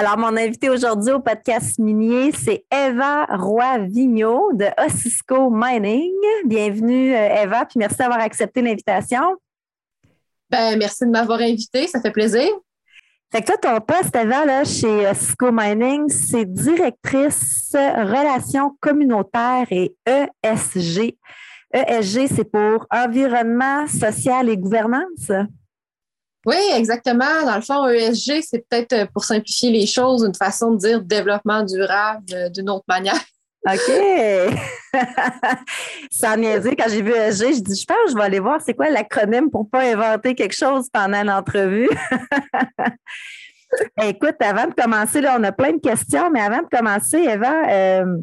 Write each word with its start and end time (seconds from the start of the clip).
Alors, 0.00 0.16
mon 0.16 0.36
invité 0.36 0.70
aujourd'hui 0.70 1.10
au 1.10 1.18
podcast 1.18 1.76
minier, 1.80 2.30
c'est 2.30 2.64
Eva 2.72 3.24
Roy-Vigneault 3.24 4.52
de 4.52 4.66
Ossisco 4.80 5.50
Mining. 5.50 6.12
Bienvenue, 6.44 7.12
euh, 7.12 7.42
Eva, 7.42 7.64
puis 7.64 7.80
merci 7.80 7.96
d'avoir 7.96 8.20
accepté 8.20 8.62
l'invitation. 8.62 9.34
Ben, 10.48 10.78
merci 10.78 11.04
de 11.04 11.10
m'avoir 11.10 11.40
invité, 11.40 11.88
ça 11.88 12.00
fait 12.00 12.12
plaisir. 12.12 12.46
Fait 13.32 13.42
que 13.42 13.46
toi, 13.46 13.56
ton 13.56 13.80
poste, 13.80 14.14
Eva, 14.14 14.44
là, 14.44 14.62
chez 14.62 15.08
Ossisco 15.08 15.50
Mining, 15.50 16.08
c'est 16.08 16.44
directrice 16.44 17.72
relations 17.74 18.76
communautaires 18.80 19.66
et 19.72 19.96
ESG. 20.06 21.18
ESG, 21.74 22.28
c'est 22.36 22.48
pour 22.48 22.86
environnement, 22.92 23.88
social 23.88 24.48
et 24.48 24.56
gouvernance? 24.56 25.32
Oui, 26.46 26.56
exactement. 26.74 27.44
Dans 27.44 27.56
le 27.56 27.62
fond, 27.62 27.88
ESG, 27.88 28.42
c'est 28.42 28.64
peut-être 28.68 28.92
euh, 28.92 29.06
pour 29.12 29.24
simplifier 29.24 29.70
les 29.70 29.86
choses, 29.86 30.24
une 30.24 30.34
façon 30.34 30.72
de 30.72 30.78
dire 30.78 31.02
développement 31.02 31.64
durable 31.64 32.24
euh, 32.32 32.48
d'une 32.48 32.70
autre 32.70 32.84
manière. 32.88 33.20
OK. 33.66 33.92
Sans 36.12 36.36
niaiser, 36.36 36.76
quand 36.76 36.88
j'ai 36.88 37.02
vu 37.02 37.12
ESG, 37.12 37.54
je 37.54 37.60
dis, 37.60 37.80
je 37.80 37.84
pense 37.84 37.96
que 38.04 38.10
je 38.12 38.16
vais 38.16 38.22
aller 38.22 38.38
voir 38.38 38.60
c'est 38.64 38.74
quoi 38.74 38.88
l'acronyme 38.88 39.50
pour 39.50 39.64
ne 39.64 39.68
pas 39.68 39.82
inventer 39.82 40.34
quelque 40.34 40.54
chose 40.54 40.88
pendant 40.92 41.24
l'entrevue. 41.24 41.90
Écoute, 44.02 44.36
avant 44.40 44.68
de 44.68 44.74
commencer, 44.74 45.20
là, 45.20 45.36
on 45.38 45.44
a 45.44 45.52
plein 45.52 45.72
de 45.72 45.80
questions, 45.80 46.30
mais 46.30 46.40
avant 46.40 46.62
de 46.62 46.68
commencer, 46.70 47.18
Eva, 47.18 47.68
euh, 47.68 48.16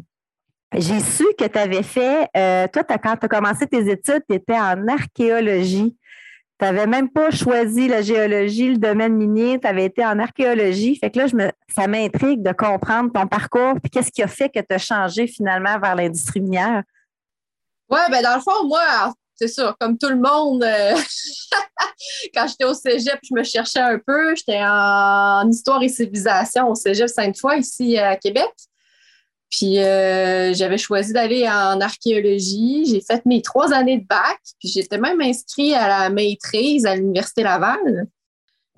j'ai 0.74 1.00
su 1.00 1.24
que 1.38 1.46
tu 1.46 1.58
avais 1.58 1.84
fait, 1.84 2.28
toi, 2.72 2.82
quand 2.82 3.16
tu 3.16 3.26
as 3.26 3.28
commencé 3.28 3.66
tes 3.66 3.88
études, 3.88 4.24
tu 4.28 4.34
étais 4.34 4.58
en 4.58 4.88
archéologie. 4.88 5.96
Tu 6.58 6.64
n'avais 6.64 6.86
même 6.86 7.10
pas 7.10 7.30
choisi 7.30 7.86
la 7.86 8.00
géologie, 8.00 8.70
le 8.70 8.78
domaine 8.78 9.14
minier, 9.14 9.60
tu 9.60 9.66
avais 9.66 9.84
été 9.84 10.04
en 10.04 10.18
archéologie. 10.18 10.96
Fait 10.96 11.10
que 11.10 11.18
là, 11.18 11.26
me, 11.34 11.50
ça 11.74 11.86
m'intrigue 11.86 12.42
de 12.42 12.52
comprendre 12.52 13.12
ton 13.12 13.26
parcours, 13.26 13.74
puis 13.82 13.90
qu'est-ce 13.90 14.10
qui 14.10 14.22
a 14.22 14.28
fait 14.28 14.48
que 14.48 14.60
tu 14.60 14.74
as 14.74 14.78
changé 14.78 15.26
finalement 15.26 15.78
vers 15.78 15.94
l'industrie 15.94 16.40
minière? 16.40 16.82
Oui, 17.90 18.00
ben 18.10 18.22
dans 18.22 18.36
le 18.36 18.40
fond, 18.40 18.66
moi, 18.66 19.12
c'est 19.34 19.48
sûr, 19.48 19.76
comme 19.78 19.98
tout 19.98 20.08
le 20.08 20.16
monde, 20.16 20.64
euh, 20.64 20.94
quand 22.34 22.48
j'étais 22.48 22.64
au 22.64 22.72
cégep, 22.72 23.18
je 23.22 23.34
me 23.34 23.44
cherchais 23.44 23.80
un 23.80 23.98
peu. 23.98 24.34
J'étais 24.34 24.62
en 24.62 25.48
histoire 25.48 25.82
et 25.82 25.88
civilisation 25.88 26.70
au 26.70 26.74
cégep 26.74 27.08
Sainte-Foy, 27.08 27.58
ici 27.58 27.98
à 27.98 28.16
Québec. 28.16 28.50
Puis 29.50 29.78
euh, 29.78 30.52
j'avais 30.54 30.78
choisi 30.78 31.12
d'aller 31.12 31.48
en 31.48 31.80
archéologie. 31.80 32.84
J'ai 32.86 33.00
fait 33.00 33.24
mes 33.26 33.42
trois 33.42 33.72
années 33.72 33.98
de 33.98 34.06
bac, 34.06 34.38
puis 34.58 34.68
j'étais 34.68 34.98
même 34.98 35.20
inscrit 35.20 35.74
à 35.74 35.88
la 35.88 36.10
maîtrise 36.10 36.84
à 36.86 36.96
l'Université 36.96 37.42
Laval. 37.42 38.06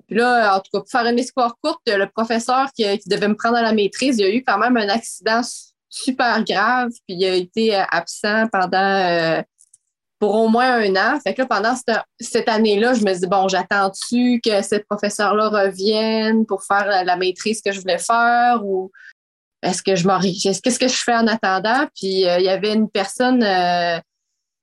Puis 0.07 0.17
là, 0.17 0.55
en 0.55 0.59
tout 0.59 0.69
cas, 0.73 0.79
pour 0.79 0.89
faire 0.89 1.05
une 1.05 1.19
histoire 1.19 1.55
courte, 1.61 1.81
le 1.87 2.07
professeur 2.07 2.71
qui, 2.73 2.83
devait 3.07 3.27
me 3.27 3.35
prendre 3.35 3.57
à 3.57 3.61
la 3.61 3.73
maîtrise, 3.73 4.17
il 4.19 4.25
a 4.25 4.29
eu 4.29 4.43
quand 4.43 4.57
même 4.57 4.77
un 4.77 4.89
accident 4.89 5.41
super 5.89 6.43
grave, 6.43 6.89
puis 7.07 7.17
il 7.17 7.25
a 7.25 7.33
été 7.33 7.75
absent 7.75 8.47
pendant 8.51 8.77
euh, 8.77 9.41
pour 10.19 10.35
au 10.35 10.49
moins 10.49 10.73
un 10.75 10.95
an. 10.95 11.19
Fait 11.19 11.33
que 11.33 11.41
là, 11.41 11.47
pendant 11.47 11.75
cette, 11.75 11.97
cette 12.19 12.49
année-là, 12.49 12.93
je 12.93 13.03
me 13.03 13.13
dis 13.13 13.27
bon, 13.27 13.47
j'attends-tu 13.47 14.39
que 14.43 14.61
ce 14.61 14.75
professeur-là 14.89 15.49
revienne 15.49 16.45
pour 16.45 16.63
faire 16.63 17.03
la 17.03 17.15
maîtrise 17.15 17.61
que 17.61 17.71
je 17.71 17.79
voulais 17.79 17.99
faire 17.99 18.61
ou 18.63 18.91
est-ce 19.61 19.83
que 19.83 19.95
je 19.95 20.07
m'enrichis? 20.07 20.59
Qu'est-ce 20.61 20.79
que 20.79 20.87
je 20.87 20.95
fais 20.95 21.15
en 21.15 21.27
attendant? 21.27 21.85
Puis 21.95 22.27
euh, 22.27 22.39
il 22.39 22.45
y 22.45 22.49
avait 22.49 22.73
une 22.73 22.89
personne 22.89 23.43
euh, 23.43 23.99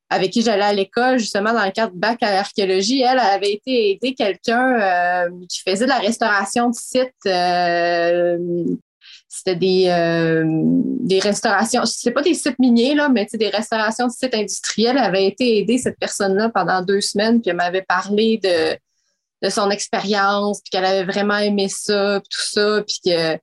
avec 0.09 0.31
qui 0.31 0.43
j'allais 0.43 0.63
à 0.63 0.73
l'école, 0.73 1.19
justement, 1.19 1.53
dans 1.53 1.65
le 1.65 1.71
cadre 1.71 1.93
de 1.93 1.99
bac 1.99 2.23
à 2.23 2.39
archéologie. 2.39 3.03
Elle, 3.03 3.19
avait 3.19 3.53
été 3.53 3.91
aidée 3.93 4.15
quelqu'un 4.15 4.81
euh, 4.81 5.31
qui 5.49 5.61
faisait 5.69 5.85
de 5.85 5.91
la 5.91 5.99
restauration 5.99 6.71
de 6.71 6.75
sites. 6.75 7.13
c'était 9.29 9.57
des, 9.57 10.43
des 11.01 11.19
restaurations, 11.19 11.85
c'est 11.85 12.13
pas 12.13 12.23
des 12.23 12.35
sites 12.35 12.59
miniers, 12.59 12.95
là, 12.95 13.09
mais 13.09 13.27
des 13.35 13.51
restaurations 13.51 14.07
de 14.07 14.13
sites 14.13 14.35
industriels. 14.35 14.97
Elle 14.97 15.05
avait 15.05 15.27
été 15.27 15.59
aidée, 15.59 15.77
cette 15.77 15.99
personne-là, 15.99 16.51
pendant 16.51 16.81
deux 16.83 17.03
semaines, 17.03 17.43
puis 17.43 17.51
elle 17.51 17.57
m'avait 17.57 17.83
parlé 17.83 18.39
de, 18.43 18.79
de 19.43 19.51
son 19.51 19.71
expérience, 19.71 20.61
puis 20.63 20.71
qu'elle 20.71 20.87
avait 20.87 21.05
vraiment 21.05 21.37
aimé 21.37 21.69
ça, 21.69 22.21
puis 22.21 22.29
tout 22.31 22.61
ça, 22.61 22.83
puis 22.87 23.01
que 23.05 23.39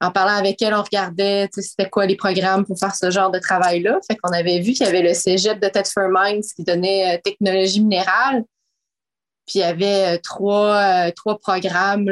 en 0.00 0.10
parlant 0.10 0.36
avec 0.36 0.60
elle, 0.60 0.74
on 0.74 0.82
regardait 0.82 1.48
c'était 1.52 1.88
quoi 1.88 2.04
les 2.06 2.16
programmes 2.16 2.66
pour 2.66 2.78
faire 2.78 2.94
ce 2.94 3.10
genre 3.10 3.30
de 3.30 3.38
travail-là. 3.38 3.98
Fait 4.06 4.16
qu'on 4.16 4.32
avait 4.32 4.60
vu 4.60 4.72
qu'il 4.72 4.84
y 4.84 4.88
avait 4.88 5.02
le 5.02 5.14
cégep 5.14 5.58
de 5.60 5.68
Thetford 5.68 6.10
Mines 6.10 6.42
qui 6.54 6.64
donnait 6.64 7.14
euh, 7.16 7.20
technologie 7.22 7.80
minérale. 7.80 8.44
Puis 9.46 9.60
il 9.60 9.60
y 9.60 9.64
avait 9.64 10.16
euh, 10.16 10.18
trois, 10.22 10.74
euh, 10.74 11.10
trois 11.16 11.38
programmes, 11.38 12.06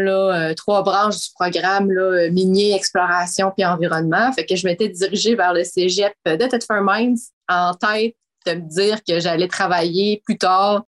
trois 0.56 0.82
branches 0.82 1.20
du 1.20 1.28
programme 1.34 1.90
là, 1.90 2.30
minier, 2.30 2.74
exploration 2.74 3.52
puis 3.54 3.66
environnement. 3.66 4.32
Fait 4.32 4.46
que 4.46 4.56
je 4.56 4.66
m'étais 4.66 4.88
dirigée 4.88 5.34
vers 5.34 5.52
le 5.52 5.64
cégep 5.64 6.14
de 6.24 6.36
Thetford 6.36 6.82
Mines 6.82 7.18
en 7.48 7.74
tête 7.74 8.14
de 8.46 8.52
me 8.52 8.68
dire 8.68 9.02
que 9.06 9.20
j'allais 9.20 9.48
travailler 9.48 10.22
plus 10.24 10.38
tard 10.38 10.84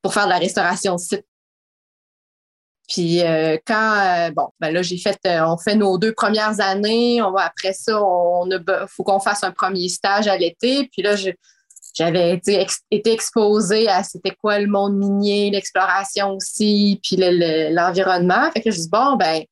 pour 0.00 0.14
faire 0.14 0.26
de 0.26 0.30
la 0.30 0.38
restauration 0.38 0.94
de 0.94 1.00
site 1.00 1.26
puis 2.88 3.22
euh, 3.22 3.56
quand, 3.66 3.96
euh, 3.98 4.30
bon, 4.30 4.48
ben 4.60 4.70
là, 4.70 4.82
j'ai 4.82 4.98
fait, 4.98 5.18
euh, 5.26 5.44
on 5.44 5.56
fait 5.56 5.74
nos 5.74 5.98
deux 5.98 6.12
premières 6.12 6.60
années. 6.60 7.20
Après 7.38 7.72
ça, 7.72 8.00
on 8.00 8.48
faut 8.88 9.02
qu'on 9.02 9.18
fasse 9.18 9.42
un 9.42 9.50
premier 9.50 9.88
stage 9.88 10.28
à 10.28 10.36
l'été. 10.36 10.88
Puis 10.92 11.02
là, 11.02 11.16
j'avais 11.94 12.34
été, 12.34 12.64
exposée 13.10 13.88
à 13.88 14.04
c'était 14.04 14.36
quoi 14.40 14.60
le 14.60 14.68
monde 14.68 14.96
minier, 14.96 15.50
l'exploration 15.50 16.34
aussi, 16.34 17.00
puis 17.02 17.16
l'environnement. 17.16 18.50
fait 18.52 18.62
que 18.62 18.70
je 18.70 18.78
dis, 18.78 18.88
bon, 18.88 19.16
ben, 19.16 19.42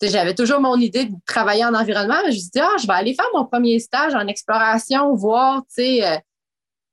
j'avais 0.00 0.34
toujours 0.34 0.60
mon 0.60 0.76
idée 0.76 1.04
de 1.04 1.14
travailler 1.26 1.66
en 1.66 1.74
environnement. 1.74 2.20
Je 2.24 2.30
me 2.30 2.50
dis, 2.52 2.60
ah, 2.60 2.76
je 2.80 2.86
vais 2.86 2.94
aller 2.94 3.14
faire 3.14 3.28
mon 3.34 3.44
premier 3.44 3.78
stage 3.80 4.14
en 4.14 4.26
exploration, 4.26 5.14
voir, 5.14 5.60
tu 5.76 5.82
sais, 5.82 6.22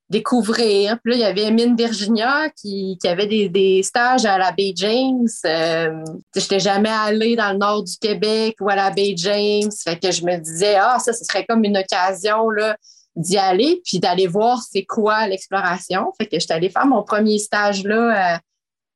découvrir. 0.10 1.00
Puis 1.02 1.12
là, 1.12 1.18
il 1.18 1.22
y 1.22 1.24
avait 1.24 1.52
Mine 1.52 1.76
Virginia 1.76 2.50
qui, 2.50 2.98
qui 3.00 3.08
avait 3.08 3.28
des, 3.28 3.48
des, 3.48 3.84
stages 3.84 4.26
à 4.26 4.38
la 4.38 4.52
Bay 4.52 4.74
James. 4.76 5.28
Euh, 5.46 6.04
je 6.36 6.40
n'étais 6.40 6.60
jamais 6.60 6.90
allée 6.90 7.36
dans 7.36 7.52
le 7.52 7.58
nord 7.58 7.84
du 7.84 7.96
Québec 7.98 8.56
ou 8.60 8.70
à 8.70 8.76
la 8.76 8.90
Bay 8.90 9.14
James. 9.18 9.72
Fait 9.84 10.00
que 10.00 10.12
je 10.12 10.26
me 10.26 10.38
disais, 10.38 10.76
ah, 10.76 10.98
ça, 11.00 11.14
ce 11.14 11.24
serait 11.24 11.46
comme 11.46 11.64
une 11.64 11.78
occasion 11.78 12.50
là, 12.50 12.76
d'y 13.16 13.38
aller 13.38 13.82
puis 13.86 14.00
d'aller 14.00 14.28
voir 14.28 14.62
c'est 14.64 14.84
quoi 14.84 15.28
l'exploration. 15.28 16.12
Fait 16.18 16.26
que 16.26 16.40
j'étais 16.40 16.54
allée 16.54 16.70
faire 16.70 16.88
mon 16.88 17.04
premier 17.04 17.38
stage 17.38 17.84
là 17.84 18.36
euh, 18.36 18.38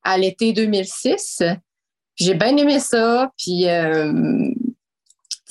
à, 0.04 0.18
l'été 0.18 0.52
2006. 0.54 1.44
J'ai 2.16 2.34
bien 2.34 2.58
aimé 2.58 2.80
ça. 2.80 3.32
Puis, 3.38 3.70
euh, 3.70 4.50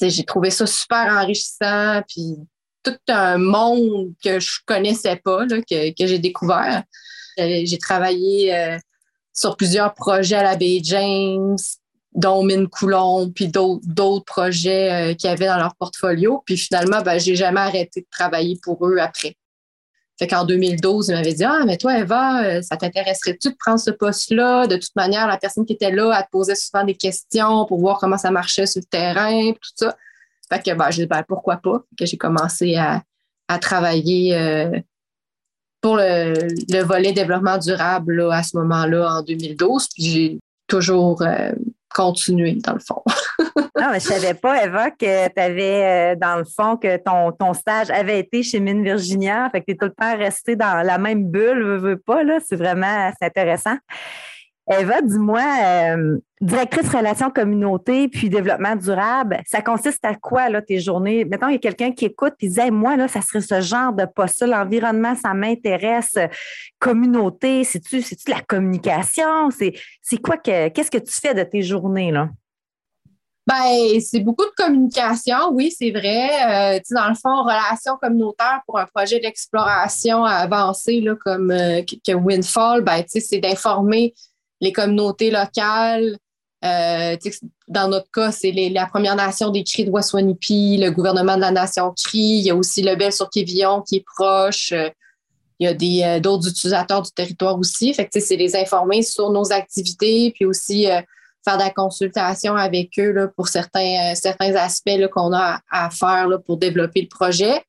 j'ai 0.00 0.24
trouvé 0.24 0.50
ça 0.50 0.66
super 0.66 1.06
enrichissant. 1.22 2.02
Puis 2.08 2.36
tout 2.82 2.96
un 3.08 3.38
monde 3.38 4.12
que 4.22 4.40
je 4.40 4.58
connaissais 4.66 5.16
pas, 5.16 5.46
que, 5.46 5.92
j'ai 5.98 6.18
découvert. 6.18 6.82
J'ai 7.38 7.78
travaillé 7.78 8.54
euh, 8.54 8.78
sur 9.32 9.56
plusieurs 9.56 9.94
projets 9.94 10.36
à 10.36 10.42
la 10.42 10.56
Bay 10.56 10.80
James, 10.82 11.56
dont 12.14 12.44
Mine 12.44 12.68
Coulomb, 12.68 13.30
puis 13.30 13.48
d'autres 13.48 14.24
projets 14.24 15.12
euh, 15.12 15.14
qu'ils 15.14 15.30
avaient 15.30 15.46
dans 15.46 15.56
leur 15.56 15.74
portfolio. 15.76 16.42
Puis 16.44 16.58
finalement, 16.58 17.00
ben, 17.02 17.18
j'ai 17.18 17.36
jamais 17.36 17.60
arrêté 17.60 18.02
de 18.02 18.06
travailler 18.10 18.58
pour 18.62 18.86
eux 18.86 18.98
après. 18.98 19.36
Fait 20.18 20.26
qu'en 20.26 20.44
2012, 20.44 21.08
ils 21.08 21.14
m'avaient 21.14 21.32
dit 21.32 21.44
Ah, 21.44 21.62
mais 21.66 21.78
toi, 21.78 21.98
Eva, 21.98 22.44
euh, 22.44 22.62
ça 22.62 22.76
t'intéresserait-tu 22.76 23.50
de 23.50 23.56
prendre 23.58 23.80
ce 23.80 23.90
poste-là? 23.90 24.66
De 24.66 24.76
toute 24.76 24.94
manière, 24.94 25.26
la 25.26 25.38
personne 25.38 25.64
qui 25.64 25.72
était 25.72 25.90
là, 25.90 26.14
elle 26.16 26.24
te 26.24 26.30
posait 26.30 26.54
souvent 26.54 26.84
des 26.84 26.94
questions 26.94 27.64
pour 27.64 27.80
voir 27.80 27.98
comment 27.98 28.18
ça 28.18 28.30
marchait 28.30 28.66
sur 28.66 28.80
le 28.80 28.86
terrain, 28.86 29.52
tout 29.52 29.70
ça. 29.74 29.96
Fait 30.52 30.62
que 30.62 30.76
ben, 30.76 30.90
je 30.90 31.04
ben, 31.04 31.22
pourquoi 31.26 31.56
pas? 31.56 31.82
Que 31.98 32.04
j'ai 32.04 32.16
commencé 32.18 32.76
à, 32.76 33.02
travailler 33.60 34.34
euh, 34.34 34.80
pour 35.82 35.96
le, 35.96 36.82
volet 36.84 37.12
développement 37.12 37.58
durable 37.58 38.30
à 38.32 38.42
ce 38.42 38.56
moment-là 38.56 39.18
en 39.18 39.22
2012. 39.22 39.88
Puis 39.94 40.02
j'ai 40.04 40.38
toujours 40.66 41.20
euh, 41.20 41.52
continué, 41.94 42.54
dans 42.64 42.72
le 42.72 42.80
fond. 42.80 43.02
non, 43.78 43.90
mais 43.90 44.00
je 44.00 44.06
savais 44.06 44.32
pas, 44.32 44.64
Eva, 44.64 44.90
que 44.90 45.28
tu 45.28 45.40
avais, 45.40 46.14
euh, 46.14 46.16
dans 46.18 46.36
le 46.36 46.44
fond, 46.44 46.78
que 46.78 46.96
ton, 46.96 47.32
ton 47.32 47.52
stage 47.52 47.90
avait 47.90 48.20
été 48.20 48.42
chez 48.42 48.58
Mine 48.58 48.82
Virginia. 48.82 49.50
Fait 49.50 49.60
que 49.60 49.66
tu 49.66 49.72
es 49.72 49.76
tout 49.76 49.86
le 49.86 49.92
temps 49.92 50.16
resté 50.16 50.56
dans 50.56 50.82
la 50.82 50.96
même 50.96 51.30
bulle, 51.30 51.62
veux, 51.62 51.76
veux 51.76 51.98
pas, 51.98 52.22
là. 52.22 52.38
C'est 52.46 52.56
vraiment 52.56 53.12
intéressant. 53.20 53.76
Eva, 54.80 55.02
dis-moi, 55.02 55.42
euh, 55.64 56.18
directrice 56.40 56.88
relations 56.88 57.30
communauté 57.30 58.08
puis 58.08 58.28
développement 58.28 58.76
durable, 58.76 59.40
ça 59.46 59.62
consiste 59.62 60.04
à 60.04 60.14
quoi 60.14 60.48
là, 60.48 60.62
tes 60.62 60.80
journées? 60.80 61.24
Maintenant, 61.24 61.48
il 61.48 61.54
y 61.54 61.56
a 61.56 61.60
quelqu'un 61.60 61.92
qui 61.92 62.06
écoute 62.06 62.34
et 62.40 62.48
dit 62.48 62.70
Moi, 62.70 62.96
là, 62.96 63.08
ça 63.08 63.20
serait 63.20 63.40
ce 63.40 63.60
genre 63.60 63.92
de 63.92 64.04
poste 64.04 64.42
l'environnement, 64.42 65.14
ça 65.14 65.34
m'intéresse. 65.34 66.18
Communauté, 66.78 67.64
c'est-tu, 67.64 68.02
c'est-tu 68.02 68.30
la 68.30 68.40
communication? 68.40 69.50
C'est, 69.50 69.74
c'est 70.00 70.18
quoi 70.18 70.36
que 70.36 70.68
qu'est-ce 70.68 70.90
que 70.90 70.98
tu 70.98 71.12
fais 71.12 71.34
de 71.34 71.42
tes 71.42 71.62
journées? 71.62 72.10
Là? 72.10 72.28
Ben, 73.44 74.00
c'est 74.00 74.20
beaucoup 74.20 74.44
de 74.44 74.54
communication, 74.56 75.50
oui, 75.50 75.74
c'est 75.76 75.90
vrai. 75.90 76.76
Euh, 76.76 76.80
dans 76.92 77.08
le 77.08 77.14
fond, 77.16 77.42
relations 77.42 77.96
communautaires 78.00 78.60
pour 78.66 78.78
un 78.78 78.86
projet 78.86 79.18
d'exploration 79.18 80.24
avancé 80.24 81.00
là, 81.00 81.16
comme 81.16 81.50
euh, 81.50 81.82
que 81.82 82.12
Windfall, 82.12 82.82
ben, 82.82 83.02
c'est 83.08 83.38
d'informer 83.40 84.14
les 84.62 84.72
communautés 84.72 85.30
locales. 85.30 86.16
Euh, 86.64 87.16
dans 87.66 87.88
notre 87.88 88.10
cas, 88.12 88.30
c'est 88.30 88.52
la 88.52 88.86
Première 88.86 89.16
Nation 89.16 89.50
des 89.50 89.64
Cris 89.64 89.84
de 89.84 89.90
Waswanipi, 89.90 90.78
le 90.78 90.90
gouvernement 90.90 91.34
de 91.34 91.40
la 91.40 91.50
Nation 91.50 91.92
Cri. 91.92 92.18
Il 92.18 92.46
y 92.46 92.50
a 92.50 92.54
aussi 92.54 92.80
le 92.82 92.94
Bel 92.94 93.12
sur 93.12 93.28
Kévillon 93.28 93.82
qui 93.82 93.96
est 93.96 94.04
proche. 94.16 94.70
Euh, 94.72 94.88
il 95.58 95.68
y 95.68 96.02
a 96.02 96.16
euh, 96.16 96.20
d'autres 96.20 96.48
utilisateurs 96.48 97.02
du 97.02 97.10
territoire 97.10 97.58
aussi. 97.58 97.92
Fait 97.92 98.08
c'est 98.12 98.36
les 98.36 98.56
informer 98.56 99.02
sur 99.02 99.30
nos 99.30 99.52
activités, 99.52 100.32
puis 100.34 100.44
aussi 100.44 100.86
faire 101.44 101.56
de 101.56 101.62
la 101.62 101.70
consultation 101.70 102.54
avec 102.54 102.98
eux 102.98 103.10
là, 103.10 103.28
pour 103.28 103.48
certains, 103.48 104.14
certains 104.14 104.54
aspects 104.54 105.08
qu'on 105.12 105.32
a 105.32 105.60
à, 105.70 105.90
faire 105.90 106.28
là, 106.28 106.38
pour 106.38 106.56
développer 106.56 107.02
le 107.02 107.08
projet. 107.08 107.64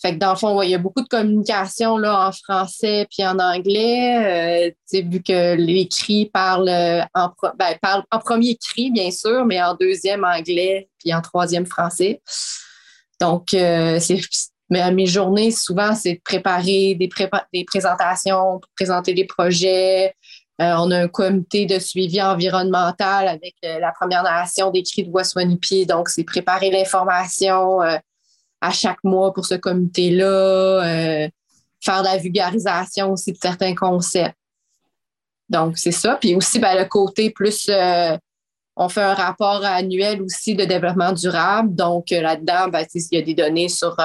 Fait 0.00 0.14
que 0.14 0.18
dans 0.18 0.30
le 0.30 0.36
fond, 0.36 0.62
il 0.62 0.70
y 0.70 0.74
a 0.74 0.78
beaucoup 0.78 1.02
de 1.02 1.08
communication 1.08 1.98
là, 1.98 2.28
en 2.28 2.32
français 2.32 3.06
puis 3.10 3.26
en 3.26 3.38
anglais. 3.38 4.72
Euh, 4.92 5.00
vu 5.02 5.22
que 5.22 5.54
les 5.54 5.88
en, 7.14 7.30
ben, 7.58 7.78
parlent 7.82 8.04
en 8.10 8.18
premier 8.18 8.56
cri, 8.56 8.90
bien 8.90 9.10
sûr, 9.10 9.44
mais 9.44 9.62
en 9.62 9.74
deuxième 9.74 10.24
anglais 10.24 10.88
puis 10.98 11.12
en 11.12 11.20
troisième 11.20 11.66
français. 11.66 12.22
Donc, 13.20 13.52
euh, 13.54 13.98
c'est 14.00 14.20
mais 14.70 14.88
mes 14.92 15.06
journées, 15.06 15.50
souvent, 15.50 15.96
c'est 15.96 16.14
de 16.14 16.20
préparer 16.24 16.94
des, 16.94 17.10
des 17.52 17.64
présentations 17.64 18.60
pour 18.60 18.70
présenter 18.76 19.14
des 19.14 19.24
projets. 19.24 20.14
Euh, 20.60 20.74
on 20.78 20.90
a 20.92 21.00
un 21.00 21.08
comité 21.08 21.66
de 21.66 21.78
suivi 21.80 22.22
environnemental 22.22 23.26
avec 23.26 23.54
euh, 23.64 23.80
la 23.80 23.92
Première 23.92 24.22
Nation 24.22 24.70
des 24.70 24.84
cris 24.84 25.04
de 25.04 25.10
Waswanipi. 25.10 25.86
Donc, 25.86 26.08
c'est 26.08 26.22
préparer 26.22 26.70
l'information, 26.70 27.80
à 28.60 28.70
chaque 28.70 29.02
mois 29.04 29.32
pour 29.32 29.46
ce 29.46 29.54
comité-là, 29.54 30.24
euh, 30.24 31.28
faire 31.80 32.02
de 32.02 32.06
la 32.06 32.18
vulgarisation 32.18 33.12
aussi 33.12 33.32
de 33.32 33.38
certains 33.40 33.74
concepts. 33.74 34.36
Donc, 35.48 35.78
c'est 35.78 35.92
ça. 35.92 36.16
Puis 36.20 36.34
aussi, 36.34 36.58
ben, 36.58 36.78
le 36.78 36.84
côté 36.84 37.30
plus, 37.30 37.68
euh, 37.68 38.16
on 38.76 38.88
fait 38.88 39.02
un 39.02 39.14
rapport 39.14 39.64
annuel 39.64 40.22
aussi 40.22 40.54
de 40.54 40.64
développement 40.64 41.12
durable. 41.12 41.74
Donc, 41.74 42.12
euh, 42.12 42.20
là-dedans, 42.20 42.68
ben, 42.68 42.84
il 42.94 43.02
y 43.12 43.18
a 43.18 43.22
des 43.22 43.34
données 43.34 43.68
sur 43.68 43.96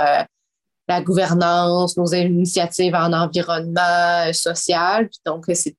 la 0.87 1.01
gouvernance, 1.01 1.97
nos 1.97 2.13
initiatives 2.13 2.95
en 2.95 3.11
environnement 3.13 4.31
social. 4.33 5.09
donc, 5.25 5.45
c'est 5.53 5.75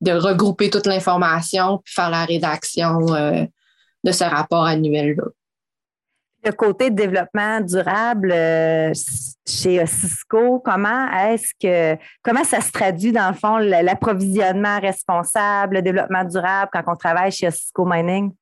de 0.00 0.12
regrouper 0.12 0.70
toute 0.70 0.86
l'information 0.86 1.78
puis 1.84 1.92
faire 1.92 2.08
la 2.08 2.24
rédaction 2.24 3.00
de 3.00 4.12
ce 4.12 4.24
rapport 4.24 4.64
annuel-là. 4.64 5.24
Le 6.42 6.52
côté 6.52 6.90
développement 6.90 7.60
durable 7.60 8.32
euh, 8.32 8.92
chez 9.46 9.84
Cisco, 9.86 10.60
comment 10.64 11.10
est-ce 11.12 11.52
que 11.60 12.00
comment 12.22 12.44
ça 12.44 12.60
se 12.60 12.72
traduit 12.72 13.12
dans 13.12 13.28
le 13.28 13.34
fond 13.34 13.58
l'approvisionnement 13.58 14.80
responsable, 14.80 15.76
le 15.76 15.82
développement 15.82 16.24
durable 16.24 16.70
quand 16.72 16.84
on 16.86 16.96
travaille 16.96 17.30
chez 17.30 17.50
Cisco 17.50 17.84
Mining? 17.84 18.32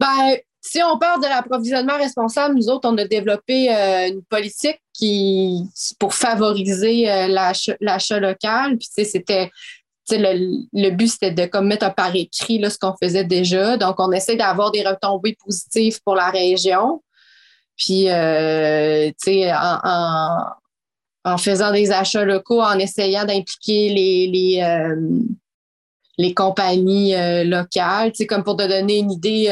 Ben, 0.00 0.36
si 0.60 0.82
on 0.82 0.98
parle 0.98 1.22
de 1.22 1.28
l'approvisionnement 1.28 1.96
responsable, 1.96 2.56
nous 2.56 2.68
autres, 2.68 2.88
on 2.88 2.98
a 2.98 3.04
développé 3.04 3.72
euh, 3.72 4.08
une 4.08 4.22
politique 4.24 4.80
qui 4.92 5.62
pour 5.98 6.14
favoriser 6.14 7.10
euh, 7.10 7.28
l'achat 7.28 8.20
local. 8.20 8.76
Puis 8.76 8.88
c'était 9.04 9.50
le, 10.10 10.90
but, 10.90 11.08
c'était 11.08 11.30
de 11.30 11.46
comme, 11.46 11.66
mettre 11.66 11.94
par 11.94 12.14
écrit 12.14 12.58
là, 12.58 12.70
ce 12.70 12.78
qu'on 12.78 12.94
faisait 13.02 13.24
déjà. 13.24 13.76
Donc, 13.76 13.96
on 13.98 14.12
essaie 14.12 14.36
d'avoir 14.36 14.70
des 14.70 14.86
retombées 14.86 15.36
positives 15.44 16.00
pour 16.04 16.14
la 16.14 16.30
région. 16.30 17.02
Puis, 17.76 18.08
euh, 18.08 19.10
en, 19.26 20.38
en, 21.24 21.38
faisant 21.38 21.72
des 21.72 21.90
achats 21.90 22.24
locaux, 22.24 22.62
en 22.62 22.78
essayant 22.78 23.24
d'impliquer 23.24 23.90
les, 23.90 24.26
les, 24.28 24.62
euh, 24.62 24.96
les 26.18 26.32
compagnies 26.32 27.14
euh, 27.14 27.44
locales. 27.44 28.12
Comme 28.28 28.44
pour 28.44 28.56
te 28.56 28.66
donner 28.66 28.98
une 28.98 29.12
idée, 29.12 29.50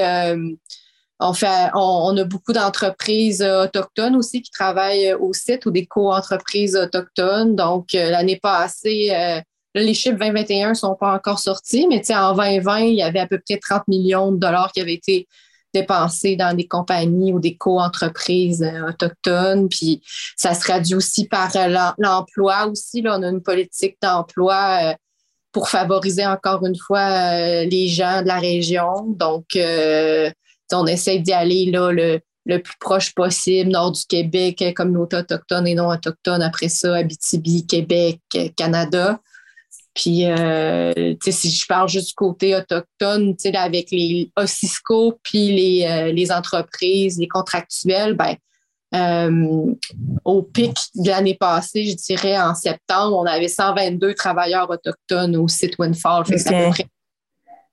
on, 1.20 1.32
on, 1.74 2.16
a 2.16 2.24
beaucoup 2.24 2.52
d'entreprises 2.52 3.42
autochtones 3.42 4.16
aussi 4.16 4.40
qui 4.40 4.50
travaillent 4.50 5.12
au 5.14 5.32
site 5.32 5.66
ou 5.66 5.70
des 5.70 5.86
co-entreprises 5.86 6.76
autochtones. 6.76 7.56
Donc, 7.56 7.92
l'année 7.92 8.38
passée, 8.40 9.42
les 9.75 9.94
chiffres 9.94 10.19
2021 10.19 10.71
ne 10.71 10.75
sont 10.75 10.94
pas 10.94 11.15
encore 11.15 11.38
sortis, 11.38 11.87
mais 11.88 12.03
en 12.15 12.35
2020, 12.35 12.79
il 12.81 12.94
y 12.94 13.03
avait 13.03 13.19
à 13.19 13.26
peu 13.26 13.38
près 13.38 13.59
30 13.59 13.88
millions 13.88 14.32
de 14.32 14.38
dollars 14.38 14.73
qui 14.73 14.81
avaient 14.81 14.94
été 14.94 15.26
dépensés 15.75 16.37
dans 16.37 16.56
des 16.56 16.67
compagnies 16.67 17.32
ou 17.32 17.41
des 17.41 17.56
co-entreprises 17.56 18.62
euh, 18.62 18.88
autochtones. 18.88 19.69
Puis 19.69 20.00
ça 20.37 20.55
se 20.55 20.61
traduit 20.61 20.94
aussi 20.94 21.26
par 21.26 21.55
euh, 21.56 21.93
l'emploi 21.99 22.67
aussi. 22.67 23.03
Là, 23.03 23.19
on 23.19 23.23
a 23.23 23.29
une 23.29 23.43
politique 23.43 23.97
d'emploi 24.00 24.79
euh, 24.82 24.94
pour 25.53 25.69
favoriser 25.69 26.26
encore 26.26 26.65
une 26.65 26.76
fois 26.76 27.65
les 27.65 27.87
gens 27.87 28.23
de 28.23 28.26
la 28.26 28.41
région. 28.41 29.05
Donc, 29.06 29.44
on 29.56 30.87
essaie 30.88 31.21
d'y 31.21 31.32
aller 31.32 31.71
là, 31.71 31.93
le, 31.93 32.19
le 32.44 32.59
plus 32.59 32.75
proche 32.81 33.15
possible, 33.15 33.71
nord 33.71 33.93
du 33.93 34.05
Québec, 34.05 34.65
communauté 34.75 35.19
autochtone 35.19 35.69
et 35.69 35.76
non 35.76 35.91
autochtone. 35.91 36.43
Après 36.43 36.69
ça, 36.69 36.97
Abitibi, 36.97 37.69
Québec, 37.69 38.19
Canada. 38.56 39.21
Puis, 39.94 40.26
euh, 40.26 41.14
si 41.23 41.50
je 41.50 41.67
parle 41.67 41.88
juste 41.88 42.08
du 42.08 42.14
côté 42.14 42.56
autochtone, 42.56 43.37
avec 43.55 43.91
les 43.93 44.31
OCISCO 44.37 45.20
puis 45.23 45.52
les, 45.52 45.87
euh, 45.88 46.12
les 46.12 46.32
entreprises, 46.32 47.19
les 47.19 47.29
contractuels, 47.29 48.14
ben, 48.14 48.35
euh, 48.94 49.75
au 50.25 50.43
pic 50.43 50.76
de 50.96 51.08
l'année 51.08 51.37
passée, 51.38 51.85
je 51.85 51.94
dirais 51.94 52.38
en 52.38 52.55
septembre, 52.55 53.17
on 53.17 53.25
avait 53.25 53.49
122 53.49 54.14
travailleurs 54.14 54.69
autochtones 54.69 55.37
au 55.37 55.46
site 55.46 55.79
Windfall. 55.79 56.25
c'est 56.26 56.49
à 56.49 56.64
peu 56.64 56.70
près 56.70 56.87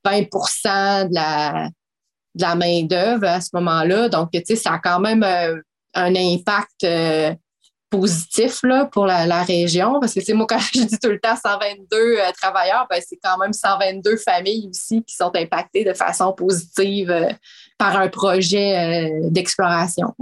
20 0.04 1.08
de 1.08 1.14
la, 1.14 1.68
de 2.34 2.42
la 2.42 2.54
main-d'œuvre 2.54 3.26
à 3.26 3.40
ce 3.40 3.50
moment-là. 3.54 4.08
Donc, 4.08 4.30
ça 4.56 4.74
a 4.74 4.78
quand 4.78 5.00
même 5.00 5.24
un 5.94 6.14
impact 6.14 6.86
positif 7.92 8.60
là, 8.62 8.86
pour 8.86 9.06
la, 9.06 9.42
région. 9.42 10.00
Parce 10.00 10.14
que 10.14 10.20
c'est 10.20 10.32
moi, 10.32 10.46
quand 10.48 10.58
je 10.74 10.82
dis 10.82 10.98
tout 10.98 11.10
le 11.10 11.20
temps 11.20 11.36
122 11.36 11.96
euh, 11.96 12.32
travailleurs, 12.32 12.86
ben, 12.90 13.00
c'est 13.06 13.18
quand 13.22 13.38
même 13.38 13.52
122 13.52 14.16
familles 14.16 14.68
aussi 14.70 15.04
qui 15.04 15.14
sont 15.14 15.30
impactées 15.36 15.84
de 15.84 15.92
façon 15.92 16.32
positive 16.32 17.10
euh, 17.10 17.28
par 17.78 17.96
un 17.96 18.08
projet 18.08 18.78
euh, 18.78 19.30
d'exploration. 19.30 20.14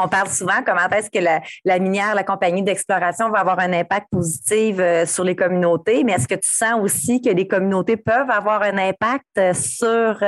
On 0.00 0.08
parle 0.08 0.28
souvent 0.28 0.62
comment 0.64 0.88
est-ce 0.90 1.10
que 1.10 1.18
la, 1.18 1.78
minière, 1.80 2.14
la 2.14 2.22
compagnie 2.22 2.62
d'exploration 2.62 3.30
va 3.30 3.40
avoir 3.40 3.58
un 3.58 3.72
impact 3.72 4.06
positif 4.12 4.76
sur 5.06 5.24
les 5.24 5.34
communautés, 5.34 6.04
mais 6.04 6.12
est-ce 6.12 6.28
que 6.28 6.36
tu 6.36 6.48
sens 6.48 6.80
aussi 6.80 7.20
que 7.20 7.30
les 7.30 7.48
communautés 7.48 7.96
peuvent 7.96 8.30
avoir 8.30 8.62
un 8.62 8.78
impact 8.78 9.54
sur, 9.54 10.20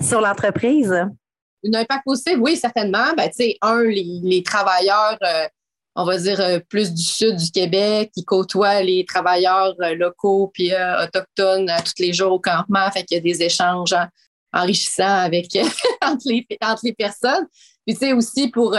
sur 0.00 0.20
l'entreprise? 0.22 0.90
Un 0.90 1.74
impact 1.74 2.02
positif, 2.06 2.38
oui, 2.40 2.56
certainement. 2.56 3.12
Ben, 3.14 3.28
un, 3.60 3.82
les, 3.82 4.20
les 4.22 4.42
travailleurs 4.42 5.18
on 5.96 6.04
va 6.04 6.18
dire, 6.18 6.40
euh, 6.40 6.58
plus 6.58 6.92
du 6.92 7.02
sud 7.02 7.36
du 7.36 7.50
Québec, 7.50 8.10
qui 8.14 8.24
côtoie 8.24 8.82
les 8.82 9.04
travailleurs 9.04 9.74
euh, 9.80 9.94
locaux 9.94 10.50
puis 10.52 10.72
euh, 10.72 11.04
autochtones 11.04 11.70
tous 11.84 12.02
les 12.02 12.12
jours 12.12 12.32
au 12.32 12.40
campement. 12.40 12.90
Fait 12.90 13.04
qu'il 13.04 13.16
y 13.16 13.20
a 13.20 13.22
des 13.22 13.42
échanges 13.42 13.94
enrichissants 14.52 15.04
avec, 15.04 15.56
entre, 16.02 16.22
les, 16.26 16.46
entre 16.62 16.82
les 16.84 16.94
personnes. 16.94 17.46
Puis, 17.86 17.94
tu 17.94 18.06
sais, 18.06 18.12
aussi 18.12 18.48
pour, 18.48 18.76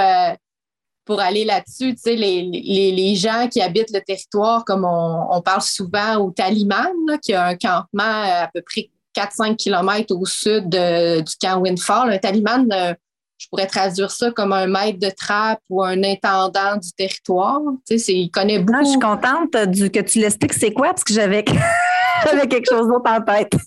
pour 1.05 1.19
aller 1.19 1.45
là-dessus, 1.45 1.95
tu 1.95 2.01
sais, 2.01 2.15
les, 2.15 2.41
les, 2.41 2.91
les, 2.91 3.15
gens 3.15 3.47
qui 3.47 3.61
habitent 3.61 3.93
le 3.93 4.01
territoire, 4.01 4.65
comme 4.65 4.83
on, 4.83 5.27
on 5.29 5.41
parle 5.41 5.61
souvent 5.61 6.17
au 6.17 6.31
Taliman, 6.31 6.91
qui 7.21 7.33
a 7.33 7.45
un 7.45 7.55
campement 7.55 8.03
à 8.03 8.49
peu 8.51 8.61
près 8.61 8.89
4-5 9.15 9.57
km 9.57 10.15
au 10.15 10.25
sud 10.25 10.69
du 10.69 11.35
camp 11.39 11.59
Windfall. 11.59 12.11
Un 12.11 12.17
Taliman, 12.17 12.95
je 13.37 13.47
pourrais 13.49 13.67
traduire 13.67 14.11
ça 14.11 14.31
comme 14.31 14.53
un 14.53 14.67
maître 14.67 14.99
de 14.99 15.09
trappe 15.09 15.61
ou 15.69 15.83
un 15.83 16.03
intendant 16.03 16.77
du 16.77 16.91
territoire. 16.93 17.59
Tu 17.87 17.99
sais, 17.99 18.13
il 18.13 18.29
connaît 18.29 18.59
beaucoup. 18.59 18.79
Ah, 18.79 18.83
je 18.83 18.89
suis 18.89 18.99
contente 18.99 19.55
du, 19.69 19.91
que 19.91 19.99
tu 19.99 20.19
l'expliques 20.19 20.53
c'est 20.53 20.71
quoi, 20.71 20.89
parce 20.89 21.03
que 21.03 21.13
j'avais, 21.13 21.43
quelque 21.43 22.69
chose 22.69 22.87
d'autre 22.87 23.09
en 23.09 23.21
tête. 23.21 23.53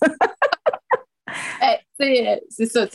Eh, 2.01 2.39
c'est 2.49 2.65
ça, 2.65 2.87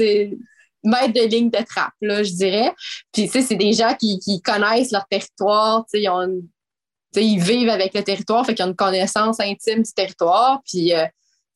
maître 0.82 1.12
de 1.12 1.28
ligne 1.28 1.50
de 1.50 1.62
trappe, 1.64 1.92
là, 2.00 2.22
je 2.22 2.32
dirais. 2.32 2.74
Puis, 3.12 3.26
tu 3.26 3.28
sais, 3.28 3.42
c'est 3.42 3.54
des 3.54 3.72
gens 3.72 3.94
qui, 3.94 4.18
connaissent 4.42 4.90
leur 4.90 5.06
territoire, 5.06 5.84
tu 5.92 6.02
sais, 6.02 7.24
ils, 7.24 7.38
vivent 7.38 7.68
avec 7.68 7.94
le 7.94 8.02
territoire, 8.02 8.44
fait 8.44 8.54
qu'ils 8.54 8.64
ont 8.64 8.68
une 8.68 8.76
connaissance 8.76 9.40
intime 9.40 9.82
du 9.82 9.92
territoire. 9.92 10.60
Puis, 10.64 10.94
euh, 10.94 11.06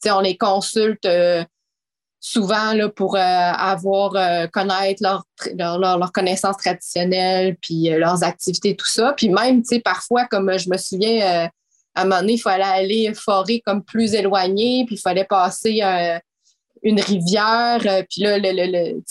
on 0.06 0.20
les 0.20 0.36
consulte 0.36 1.04
souvent 2.20 2.72
là, 2.72 2.88
pour 2.88 3.16
avoir, 3.16 4.12
connaître 4.50 5.02
leur, 5.02 5.24
leur, 5.56 5.78
leur, 5.78 6.12
connaissances 6.12 6.56
traditionnelles, 6.56 7.56
puis 7.60 7.88
leurs 7.90 8.24
activités, 8.24 8.74
tout 8.74 8.88
ça. 8.88 9.14
Puis 9.16 9.28
même, 9.28 9.62
parfois, 9.84 10.26
comme 10.26 10.58
je 10.58 10.68
me 10.68 10.76
souviens, 10.76 11.48
à 11.94 12.02
un 12.02 12.04
moment 12.04 12.20
donné, 12.20 12.34
il 12.34 12.40
fallait 12.40 12.64
aller 12.64 13.14
forer 13.14 13.60
comme 13.64 13.84
plus 13.84 14.14
éloigné, 14.14 14.84
puis 14.86 14.96
il 14.96 15.00
fallait 15.00 15.24
passer 15.24 15.82
une 16.82 17.00
rivière. 17.00 17.80
Euh, 17.86 18.02
puis 18.08 18.22
là, 18.22 18.38
il 18.38 19.02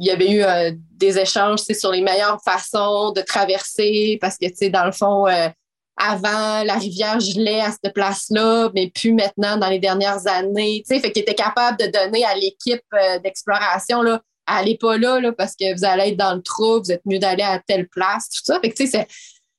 y 0.00 0.10
avait 0.10 0.30
eu 0.30 0.42
euh, 0.42 0.72
des 0.96 1.18
échanges 1.18 1.60
sur 1.60 1.90
les 1.90 2.02
meilleures 2.02 2.40
façons 2.44 3.12
de 3.12 3.20
traverser 3.20 4.18
parce 4.20 4.36
que, 4.36 4.68
dans 4.68 4.86
le 4.86 4.92
fond, 4.92 5.26
euh, 5.26 5.48
avant, 5.96 6.64
la 6.64 6.74
rivière 6.74 7.20
gelait 7.20 7.60
à 7.60 7.70
cette 7.70 7.92
place-là, 7.94 8.70
mais 8.74 8.90
plus 8.90 9.12
maintenant, 9.12 9.56
dans 9.56 9.68
les 9.68 9.78
dernières 9.78 10.26
années. 10.26 10.82
Fait 10.88 11.00
qu'il 11.12 11.22
était 11.22 11.34
capable 11.34 11.78
de 11.78 11.86
donner 11.86 12.24
à 12.24 12.34
l'équipe 12.34 12.82
d'exploration, 13.22 14.02
là, 14.02 14.20
allez 14.46 14.76
pas 14.76 14.96
là, 14.96 15.20
là, 15.20 15.32
parce 15.32 15.54
que 15.54 15.76
vous 15.76 15.84
allez 15.84 16.10
être 16.10 16.16
dans 16.16 16.34
le 16.34 16.42
trou, 16.42 16.80
vous 16.80 16.92
êtes 16.92 17.04
mieux 17.04 17.18
d'aller 17.18 17.42
à 17.42 17.60
telle 17.64 17.88
place, 17.88 18.28
tout 18.30 18.42
ça. 18.44 18.58
Fait 18.60 18.70
que, 18.70 18.84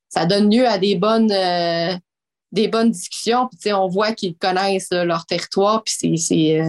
ça 0.10 0.26
donne 0.26 0.52
lieu 0.52 0.68
à 0.68 0.78
des 0.78 0.96
bonnes, 0.96 1.32
des 2.52 2.68
bonnes 2.68 2.92
discussions. 2.92 3.48
Puis, 3.60 3.72
on 3.72 3.88
voit 3.88 4.14
qu'ils 4.14 4.36
connaissent 4.36 4.92
leur 4.92 5.26
territoire, 5.26 5.84
puis 5.84 6.18
c'est 6.18 6.62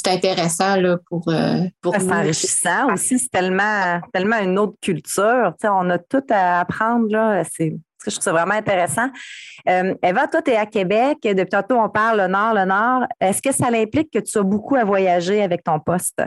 c'est 0.00 0.12
intéressant 0.12 0.76
là, 0.76 0.96
pour, 1.08 1.28
euh, 1.28 1.64
pour 1.80 1.94
C'est 1.94 2.12
enrichissant 2.12 2.92
aussi. 2.92 3.18
C'est 3.18 3.30
tellement, 3.30 4.00
tellement 4.12 4.38
une 4.38 4.58
autre 4.58 4.76
culture. 4.80 5.54
on 5.64 5.90
a 5.90 5.98
tout 5.98 6.22
à 6.30 6.60
apprendre. 6.60 7.08
Là. 7.10 7.42
C'est, 7.52 7.76
je 8.08 8.14
trouve 8.14 8.24
ça 8.24 8.32
vraiment 8.32 8.54
intéressant. 8.54 9.08
Euh, 9.68 9.94
Eva, 10.02 10.26
toi, 10.26 10.42
tu 10.42 10.50
es 10.50 10.56
à 10.56 10.66
Québec. 10.66 11.18
Depuis 11.22 11.48
tantôt, 11.48 11.76
on 11.76 11.88
parle 11.88 12.20
le 12.22 12.26
Nord, 12.28 12.54
le 12.54 12.64
Nord. 12.64 13.06
Est-ce 13.20 13.42
que 13.42 13.52
ça 13.52 13.66
implique 13.68 14.10
que 14.12 14.18
tu 14.18 14.38
as 14.38 14.42
beaucoup 14.42 14.76
à 14.76 14.84
voyager 14.84 15.42
avec 15.42 15.62
ton 15.64 15.78
poste? 15.78 16.20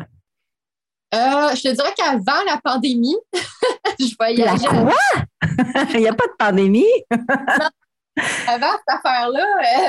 Euh, 1.13 1.55
je 1.55 1.61
te 1.61 1.75
dirais 1.75 1.93
qu'avant 1.97 2.43
la 2.45 2.59
pandémie, 2.63 3.17
je 3.99 4.15
voyageais. 4.17 4.65
La 4.65 4.83
quoi? 4.83 5.83
Il 5.93 5.99
n'y 5.99 6.07
a 6.07 6.13
pas 6.13 6.27
de 6.27 6.35
pandémie? 6.37 6.85
Avant 8.47 8.71
cette 8.71 8.99
affaire-là, 8.99 9.45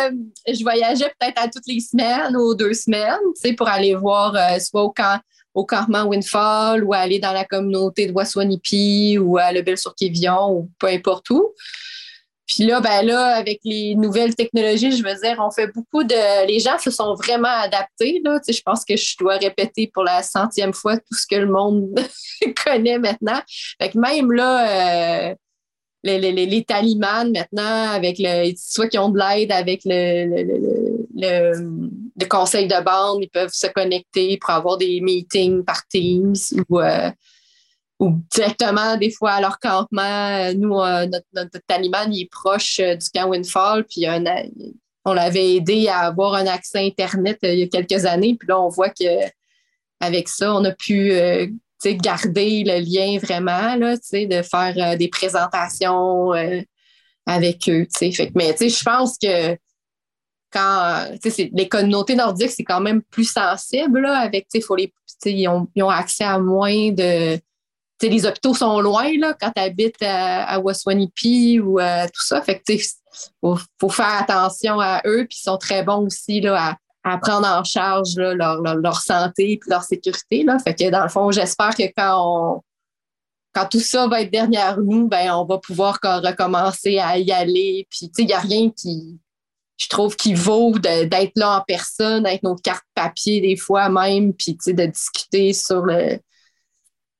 euh, 0.06 0.10
je 0.48 0.62
voyageais 0.62 1.12
peut-être 1.18 1.42
à 1.42 1.48
toutes 1.48 1.66
les 1.66 1.80
semaines 1.80 2.36
ou 2.36 2.54
deux 2.54 2.72
semaines, 2.72 3.18
tu 3.42 3.54
pour 3.54 3.68
aller 3.68 3.94
voir 3.94 4.34
euh, 4.34 4.58
soit 4.58 4.82
au 4.82 4.90
camp 4.90 5.20
au 5.54 5.64
campement 5.64 6.04
Windfall 6.04 6.84
ou 6.84 6.94
aller 6.94 7.18
dans 7.18 7.32
la 7.32 7.44
communauté 7.44 8.06
de 8.06 8.12
Waswanipi 8.12 9.18
ou 9.18 9.38
à 9.38 9.52
Lebel-sur-Quévillon 9.52 10.50
ou 10.50 10.70
peu 10.78 10.86
importe 10.86 11.30
où. 11.30 11.52
Puis 12.46 12.64
là, 12.64 12.80
ben 12.80 13.06
là, 13.06 13.36
avec 13.36 13.60
les 13.64 13.94
nouvelles 13.94 14.34
technologies, 14.34 14.92
je 14.92 15.02
veux 15.02 15.14
dire, 15.22 15.36
on 15.38 15.50
fait 15.50 15.68
beaucoup 15.68 16.04
de. 16.04 16.46
Les 16.46 16.58
gens 16.58 16.78
se 16.78 16.90
sont 16.90 17.14
vraiment 17.14 17.48
adaptés. 17.48 18.20
Là. 18.24 18.40
Tu 18.40 18.52
sais, 18.52 18.58
je 18.58 18.62
pense 18.62 18.84
que 18.84 18.96
je 18.96 19.16
dois 19.18 19.36
répéter 19.36 19.90
pour 19.92 20.04
la 20.04 20.22
centième 20.22 20.72
fois 20.72 20.96
tout 20.96 21.14
ce 21.14 21.26
que 21.26 21.36
le 21.36 21.46
monde 21.46 21.94
connaît 22.64 22.98
maintenant. 22.98 23.40
Fait 23.80 23.94
même 23.94 24.32
là, 24.32 25.30
euh, 25.30 25.34
les, 26.02 26.18
les, 26.18 26.46
les, 26.46 26.64
talimans 26.64 27.30
maintenant, 27.30 27.90
avec 27.92 28.16
le, 28.18 28.52
soit 28.56 28.88
qui 28.88 28.98
ont 28.98 29.08
de 29.08 29.18
l'aide 29.18 29.52
avec 29.52 29.82
le, 29.84 31.06
le, 31.14 31.52
conseil 31.54 32.01
de 32.24 32.84
bande, 32.84 33.22
ils 33.22 33.30
peuvent 33.30 33.52
se 33.52 33.66
connecter 33.68 34.38
pour 34.38 34.50
avoir 34.50 34.78
des 34.78 35.00
meetings 35.00 35.64
par 35.64 35.86
Teams 35.88 36.34
ou, 36.68 36.80
euh, 36.80 37.10
directement 38.32 38.96
des 38.96 39.10
fois 39.10 39.32
à 39.32 39.40
leur 39.40 39.58
campement. 39.58 40.52
Nous, 40.54 40.80
euh, 40.80 41.06
notre, 41.06 41.26
notre, 41.34 41.58
taliman 41.66 42.12
il 42.12 42.22
est 42.22 42.30
proche 42.30 42.80
euh, 42.80 42.96
du 42.96 43.08
camp 43.10 43.28
Windfall, 43.28 43.84
puis 43.84 44.06
on 45.04 45.12
l'avait 45.12 45.56
aidé 45.56 45.88
à 45.88 46.00
avoir 46.00 46.34
un 46.34 46.46
accès 46.46 46.86
Internet 46.86 47.38
il 47.42 47.58
y 47.58 47.62
a 47.62 47.68
quelques 47.68 48.04
années, 48.06 48.36
puis 48.38 48.48
là, 48.48 48.60
on 48.60 48.68
voit 48.68 48.90
que 48.90 49.26
avec 50.00 50.28
ça, 50.28 50.52
on 50.52 50.64
a 50.64 50.72
pu 50.72 51.12
garder 51.90 52.64
le 52.64 52.78
lien 52.80 53.18
vraiment, 53.18 53.76
là, 53.76 53.96
de 53.96 54.42
faire 54.42 54.74
euh, 54.76 54.96
des 54.96 55.08
présentations 55.08 56.32
euh, 56.34 56.60
avec 57.26 57.68
eux. 57.68 57.86
Mais 58.34 58.54
je 58.58 58.82
pense 58.82 59.18
que 59.18 59.56
quand 60.52 61.06
les 61.36 61.68
communautés 61.68 62.14
nordiques, 62.14 62.50
c'est 62.50 62.64
quand 62.64 62.80
même 62.80 63.02
plus 63.02 63.30
sensible 63.30 64.00
là, 64.00 64.18
avec 64.18 64.46
faut 64.64 64.76
les, 64.76 64.92
ils 65.24 65.48
ont, 65.48 65.68
ils, 65.74 65.82
ont, 65.82 65.90
accès 65.90 66.24
à 66.24 66.38
moins 66.38 66.90
de. 66.90 67.38
Les 68.02 68.26
hôpitaux 68.26 68.54
sont 68.54 68.80
loin 68.80 69.08
là, 69.18 69.34
quand 69.40 69.52
tu 69.54 69.62
habites 69.62 70.02
à, 70.02 70.58
Waswanipi 70.58 71.60
ou 71.60 71.78
à 71.78 72.08
tout 72.08 72.22
ça. 72.22 72.42
Fait 72.42 72.60
que 72.60 72.74
faut, 73.40 73.56
faut 73.80 73.88
faire 73.88 74.20
attention 74.20 74.80
à 74.80 75.00
eux, 75.06 75.24
puis 75.28 75.38
ils 75.40 75.44
sont 75.44 75.56
très 75.56 75.84
bons 75.84 76.06
aussi 76.06 76.40
là, 76.40 76.76
à, 77.04 77.12
à 77.14 77.18
prendre 77.18 77.46
en 77.46 77.62
charge 77.62 78.16
leur, 78.16 78.60
leur, 78.60 79.00
santé 79.00 79.52
et 79.52 79.60
leur 79.68 79.84
sécurité. 79.84 80.42
Là. 80.42 80.58
Fait 80.58 80.74
que 80.74 80.90
dans 80.90 81.04
le 81.04 81.08
fond, 81.08 81.30
j'espère 81.30 81.74
que 81.74 81.84
quand 81.96 82.62
quand 83.54 83.68
tout 83.68 83.80
ça 83.80 84.08
va 84.08 84.22
être 84.22 84.32
derrière 84.32 84.78
nous, 84.78 85.08
ben 85.08 85.30
on 85.32 85.44
va 85.44 85.58
pouvoir 85.58 85.98
recommencer 86.02 86.98
à 86.98 87.18
y 87.18 87.30
aller. 87.30 87.86
Puis 87.90 88.10
il 88.18 88.26
n'y 88.26 88.32
a 88.32 88.40
rien 88.40 88.70
qui 88.70 89.20
je 89.82 89.88
trouve 89.88 90.14
qui 90.16 90.34
vaut 90.34 90.78
d'être 90.78 91.32
là 91.36 91.58
en 91.58 91.64
personne, 91.66 92.24
avec 92.26 92.42
nos 92.42 92.54
cartes 92.54 92.84
papier 92.94 93.40
des 93.40 93.56
fois 93.56 93.88
même, 93.88 94.32
puis 94.32 94.56
de 94.66 94.86
discuter 94.86 95.52
sur 95.52 95.82
le 95.82 96.18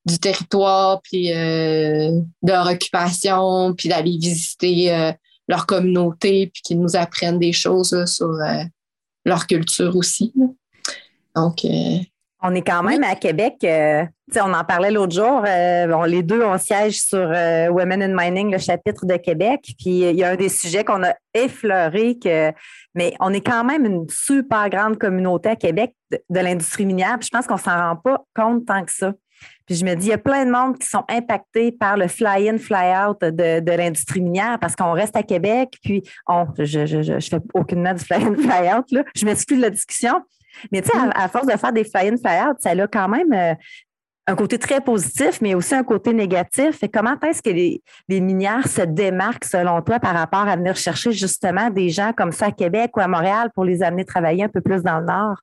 du 0.05 0.19
territoire, 0.19 1.01
puis 1.03 1.33
euh, 1.33 2.11
de 2.43 2.53
leur 2.53 2.67
occupation, 2.67 3.73
puis 3.75 3.89
d'aller 3.89 4.19
visiter 4.19 4.93
euh, 4.93 5.13
leur 5.47 5.65
communauté, 5.67 6.49
puis 6.49 6.63
qu'ils 6.63 6.81
nous 6.81 6.97
apprennent 6.97 7.39
des 7.39 7.53
choses 7.53 8.05
sur 8.07 8.31
euh, 8.31 8.65
leur 9.25 9.47
culture 9.47 9.95
aussi. 9.95 10.33
Donc, 11.37 11.65
on 12.43 12.55
est 12.55 12.63
quand 12.63 12.83
même 12.83 13.05
à 13.05 13.15
Québec. 13.15 13.57
Euh, 13.65 14.05
on 14.37 14.53
en 14.53 14.65
parlait 14.65 14.91
l'autre 14.91 15.15
jour. 15.15 15.45
Euh, 15.47 16.07
les 16.07 16.23
deux, 16.23 16.43
on 16.43 16.59
siège 16.59 17.01
sur 17.01 17.21
Women 17.21 18.03
in 18.03 18.15
Mining, 18.17 18.51
le 18.51 18.59
chapitre 18.59 19.07
de 19.07 19.17
Québec. 19.17 19.61
Puis 19.79 20.01
il 20.01 20.17
y 20.17 20.25
a 20.25 20.31
un 20.31 20.37
des 20.37 20.49
sujets 20.49 20.85
qu'on 20.85 21.05
a 21.05 21.15
effleuré, 21.35 22.19
que, 22.19 22.53
mais 22.95 23.15
on 23.21 23.33
est 23.33 23.47
quand 23.47 23.65
même 23.65 23.85
une 23.85 24.07
super 24.09 24.69
grande 24.71 24.99
communauté 24.99 25.51
à 25.51 25.57
Québec 25.57 25.95
de, 26.11 26.41
l'industrie 26.41 26.87
minière. 26.87 27.19
Puis 27.19 27.29
je 27.33 27.37
pense 27.37 27.47
qu'on 27.47 27.55
ne 27.55 27.61
s'en 27.61 27.77
rend 27.77 27.97
pas 27.97 28.25
compte 28.35 28.67
tant 28.67 28.85
que 28.85 28.93
ça. 28.93 29.13
Puis 29.67 29.77
je 29.77 29.85
me 29.85 29.95
dis, 29.95 30.07
il 30.07 30.11
y 30.11 30.15
a 30.15 30.19
plein 30.19 30.45
de 30.45 30.51
monde 30.51 30.79
qui 30.79 30.89
sont 30.89 31.05
impactés 31.09 31.73
par 31.73 31.97
le 31.97 32.09
fly-in, 32.09 32.59
fly-out 32.59 33.21
de, 33.21 33.77
l'industrie 33.77 34.21
minière 34.21 34.59
parce 34.61 34.77
qu'on 34.77 34.93
reste 34.93 35.17
à 35.17 35.23
Québec, 35.23 35.79
puis 35.83 36.03
on, 36.27 36.47
je 36.59 36.81
ne 36.81 37.21
fais 37.21 37.39
aucune 37.55 37.93
du 37.95 38.05
fly-in, 38.05 38.35
fly-out, 38.35 38.87
je 39.15 39.25
m'exclus 39.25 39.57
de 39.57 39.63
la 39.63 39.71
discussion. 39.71 40.23
Mais 40.71 40.83
tu 40.83 40.91
sais, 40.91 40.99
à, 41.15 41.29
force 41.29 41.47
de 41.47 41.57
faire 41.57 41.73
des 41.73 41.85
fly-in, 41.85 42.17
fly-out, 42.17 42.57
ça 42.61 42.71
a 42.71 42.87
quand 42.87 43.09
même 43.09 43.33
euh, 43.33 43.55
un 44.27 44.37
côté 44.37 44.59
très 44.59 44.81
positif, 44.81 45.41
mais 45.41 45.55
aussi 45.55 45.75
un 45.75 45.85
côté 45.85 46.13
négatif. 46.13 46.83
Et 46.83 46.89
comment 46.89 47.19
est-ce 47.21 47.43
que 47.43 47.51
les, 47.51 47.83
les, 48.09 48.21
minières 48.21 48.67
se 48.69 48.83
démarquent, 48.83 49.45
selon 49.45 49.83
toi, 49.83 49.99
par 49.99 50.15
rapport 50.15 50.49
à 50.49 50.57
venir 50.57 50.77
chercher 50.77 51.13
justement 51.13 51.71
des 51.71 51.89
gens 51.89 52.13
comme 52.13 52.33
ça 52.33 52.47
à 52.47 52.51
Québec 52.53 52.97
ou 52.97 53.01
à 53.01 53.09
Montréal 53.09 53.51
pour 53.55 53.65
les 53.65 53.83
amener 53.83 54.05
travailler 54.05 54.45
un 54.45 54.49
peu 54.49 54.61
plus 54.61 54.83
dans 54.83 55.01
le 55.01 55.07
Nord? 55.07 55.37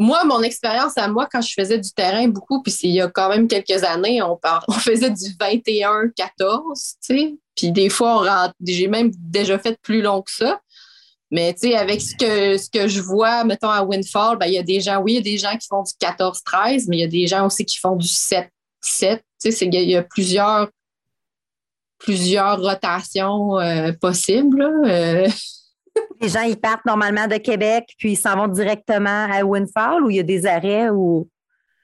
moi, 0.00 0.24
mon 0.24 0.40
expérience 0.40 0.96
à 0.96 1.08
moi, 1.08 1.28
quand 1.30 1.42
je 1.42 1.52
faisais 1.52 1.78
du 1.78 1.92
terrain 1.92 2.26
beaucoup, 2.26 2.62
puis 2.62 2.74
il 2.84 2.92
y 2.92 3.02
a 3.02 3.08
quand 3.08 3.28
même 3.28 3.46
quelques 3.46 3.84
années, 3.84 4.22
on, 4.22 4.40
on 4.68 4.72
faisait 4.72 5.10
du 5.10 5.24
21-14, 5.38 6.14
tu 6.14 6.96
sais. 7.02 7.34
Puis 7.54 7.70
des 7.70 7.90
fois, 7.90 8.50
j'ai 8.66 8.88
même 8.88 9.10
déjà 9.18 9.58
fait 9.58 9.78
plus 9.82 10.00
long 10.00 10.22
que 10.22 10.32
ça. 10.32 10.58
Mais 11.30 11.54
tu 11.54 11.68
sais, 11.68 11.76
avec 11.76 12.00
ce 12.00 12.16
que, 12.16 12.58
ce 12.58 12.68
que 12.68 12.88
je 12.88 13.00
vois, 13.00 13.44
mettons, 13.44 13.70
à 13.70 13.82
Windfall, 13.82 14.36
ben, 14.38 14.46
il 14.46 14.54
y 14.54 14.58
a 14.58 14.62
des 14.62 14.80
gens, 14.80 15.00
oui, 15.00 15.12
il 15.12 15.16
y 15.16 15.18
a 15.18 15.22
des 15.22 15.38
gens 15.38 15.56
qui 15.56 15.68
font 15.68 15.82
du 15.82 15.92
14-13, 15.92 16.86
mais 16.88 16.98
il 16.98 17.00
y 17.00 17.04
a 17.04 17.08
des 17.08 17.26
gens 17.26 17.46
aussi 17.46 17.64
qui 17.64 17.78
font 17.78 17.96
du 17.96 18.06
7-7. 18.06 18.48
Tu 19.40 19.52
sais, 19.52 19.66
il 19.66 19.74
y, 19.74 19.96
a 19.96 20.02
plusieurs, 20.02 20.68
plusieurs 21.98 22.60
rotations 22.60 23.58
euh, 23.58 23.92
possibles. 24.00 24.60
Euh, 24.62 25.28
les 26.20 26.28
gens, 26.28 26.42
ils 26.42 26.58
partent 26.58 26.84
normalement 26.84 27.28
de 27.28 27.36
Québec, 27.36 27.94
puis 27.96 28.12
ils 28.12 28.16
s'en 28.16 28.36
vont 28.36 28.48
directement 28.48 29.28
à 29.30 29.44
Windfall 29.44 30.02
ou 30.02 30.10
il 30.10 30.16
y 30.16 30.20
a 30.20 30.24
des 30.24 30.46
arrêts 30.46 30.90
ou? 30.90 31.28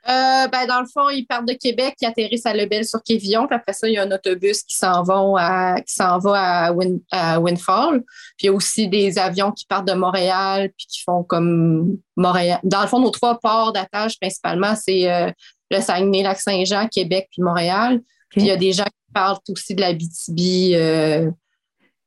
Euh, 0.08 0.46
ben, 0.46 0.66
dans 0.68 0.80
le 0.80 0.86
fond, 0.86 1.08
ils 1.10 1.26
partent 1.26 1.48
de 1.48 1.54
Québec, 1.54 1.96
ils 2.00 2.06
atterrissent 2.06 2.46
à 2.46 2.54
Lebel 2.54 2.84
sur 2.84 3.02
Quévillon, 3.02 3.46
puis 3.48 3.56
après 3.56 3.72
ça, 3.72 3.88
il 3.88 3.94
y 3.94 3.98
a 3.98 4.02
un 4.02 4.10
autobus 4.12 4.62
qui 4.62 4.76
s'en 4.76 5.02
va 5.02 5.80
qui 5.80 5.94
s'en 5.94 6.18
va 6.18 6.66
à, 6.66 7.38
Windfall. 7.40 8.04
Puis 8.36 8.44
il 8.44 8.46
y 8.46 8.48
a 8.48 8.52
aussi 8.52 8.88
des 8.88 9.18
avions 9.18 9.50
qui 9.50 9.66
partent 9.66 9.88
de 9.88 9.94
Montréal, 9.94 10.70
puis 10.76 10.86
qui 10.86 11.02
font 11.02 11.24
comme 11.24 11.98
Montréal. 12.16 12.60
Dans 12.62 12.82
le 12.82 12.86
fond, 12.86 13.00
nos 13.00 13.10
trois 13.10 13.38
ports 13.40 13.72
d'attache 13.72 14.18
principalement, 14.20 14.76
c'est 14.76 15.10
euh, 15.10 15.30
le 15.70 15.80
Saguenay, 15.80 16.22
Lac-Saint-Jean, 16.22 16.86
Québec, 16.86 17.28
puis 17.32 17.42
Montréal. 17.42 18.00
Puis 18.30 18.42
il 18.42 18.46
y 18.46 18.50
a 18.52 18.56
des 18.56 18.72
gens 18.72 18.84
qui 18.84 19.12
partent 19.12 19.50
aussi 19.50 19.74
de 19.74 19.80
la 19.80 19.92
BTB, 19.92 20.74
euh, 20.74 21.30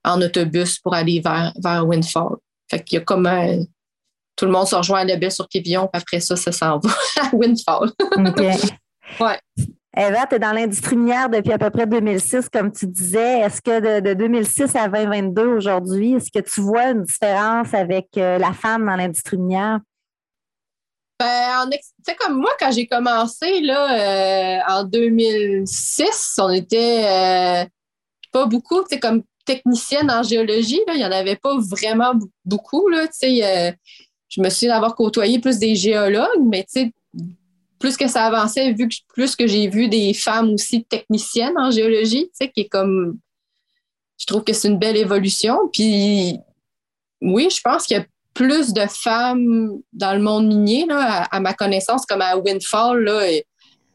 en 0.06 0.22
autobus 0.22 0.80
pour 0.80 0.94
aller 0.94 1.20
vers, 1.20 1.54
vers 1.62 1.86
Windfall. 1.86 2.38
Fait 2.70 2.82
qu'il 2.82 3.00
y 3.00 3.02
a 3.02 3.04
comme 3.04 3.26
un, 3.26 3.64
tout 4.40 4.46
le 4.46 4.52
monde 4.52 4.68
se 4.68 4.76
rejoint 4.76 5.02
à 5.02 5.04
Lebel 5.04 5.32
sur 5.32 5.50
Quévillon, 5.50 5.90
puis 5.92 6.02
après 6.02 6.22
ça, 6.22 6.38
ça 6.38 6.54
s'en 6.54 6.80
va 6.80 6.90
à 7.22 7.36
Windfall. 7.36 7.92
OK. 8.00 8.40
ouais. 9.20 9.40
Eva, 9.98 10.28
tu 10.28 10.36
es 10.36 10.40
dans 10.40 10.54
l'industrie 10.54 10.96
minière 10.96 11.30
depuis 11.30 11.52
à 11.52 11.58
peu 11.58 11.70
près 11.70 11.86
2006, 11.86 12.48
comme 12.48 12.72
tu 12.72 12.88
disais. 12.88 13.40
Est-ce 13.40 13.62
que 13.62 14.00
de, 14.00 14.14
2006 14.14 14.74
à 14.78 14.88
2022 14.88 15.46
aujourd'hui, 15.46 16.14
est-ce 16.14 16.32
que 16.32 16.40
tu 16.40 16.62
vois 16.62 16.92
une 16.92 17.04
différence 17.04 17.74
avec 17.74 18.08
euh, 18.16 18.38
la 18.38 18.54
femme 18.54 18.86
dans 18.86 18.96
l'industrie 18.96 19.38
minière? 19.38 19.80
Ben, 21.20 21.66
en 21.66 22.16
comme 22.18 22.40
moi, 22.40 22.52
quand 22.58 22.72
j'ai 22.72 22.88
commencé 22.88 23.60
là, 23.60 24.60
euh, 24.60 24.60
en 24.70 24.84
2006, 24.86 26.36
on 26.38 26.50
était 26.50 27.04
euh, 27.04 27.66
pas 28.32 28.46
beaucoup, 28.46 28.86
tu 28.90 28.98
comme 29.02 29.24
technicienne 29.50 30.12
en 30.12 30.22
géologie, 30.22 30.80
là, 30.86 30.94
il 30.94 31.00
n'y 31.00 31.06
en 31.06 31.12
avait 31.12 31.36
pas 31.36 31.58
vraiment 31.58 32.14
beaucoup. 32.46 32.88
Là, 32.88 33.08
euh, 33.24 33.72
je 34.30 34.42
me 34.42 34.50
souviens 34.50 34.74
d'avoir 34.74 34.96
côtoyé 34.96 35.40
plus 35.40 35.58
des 35.58 35.76
géologues, 35.76 36.44
mais 36.46 36.66
plus 37.80 37.98
que 37.98 38.08
ça 38.08 38.26
avançait, 38.26 38.72
vu 38.74 38.88
que 38.88 38.96
plus 39.14 39.36
que 39.36 39.48
j'ai 39.48 39.68
vu 39.68 39.88
des 39.88 40.14
femmes 40.14 40.54
aussi 40.54 40.84
techniciennes 40.84 41.58
en 41.58 41.72
géologie, 41.72 42.30
qui 42.38 42.62
est 42.62 42.70
comme 42.70 43.20
je 44.20 44.26
trouve 44.26 44.44
que 44.44 44.54
c'est 44.54 44.68
une 44.68 44.78
belle 44.78 44.98
évolution. 44.98 45.58
Puis 45.72 46.38
oui, 47.22 47.50
je 47.50 47.62
pense 47.62 47.86
qu'il 47.86 47.98
y 47.98 48.00
a 48.00 48.06
plus 48.34 48.74
de 48.74 48.86
femmes 48.88 49.80
dans 49.94 50.14
le 50.14 50.20
monde 50.20 50.48
minier, 50.48 50.86
là, 50.86 51.24
à, 51.32 51.40
ma 51.40 51.54
connaissance, 51.54 52.06
comme 52.06 52.22
à 52.22 52.38
Windfall. 52.38 53.04
Là, 53.04 53.22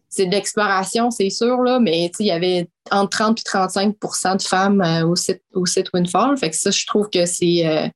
c'est 0.08 0.26
de 0.26 0.30
l'exploration, 0.30 1.10
c'est 1.10 1.30
sûr, 1.30 1.62
là, 1.62 1.78
mais 1.78 2.10
il 2.18 2.26
y 2.26 2.30
avait 2.30 2.68
entre 2.90 3.18
30 3.18 3.40
et 3.40 3.42
35% 3.42 4.36
de 4.36 4.42
femmes 4.42 4.80
euh, 4.80 5.06
au, 5.06 5.16
site, 5.16 5.42
au 5.52 5.66
site 5.66 5.90
Windfall. 5.92 6.36
Fait 6.38 6.50
que 6.50 6.56
ça, 6.56 6.70
je 6.70 6.86
trouve 6.86 7.08
que 7.10 7.26
c'est 7.26 7.66
euh, 7.66 7.88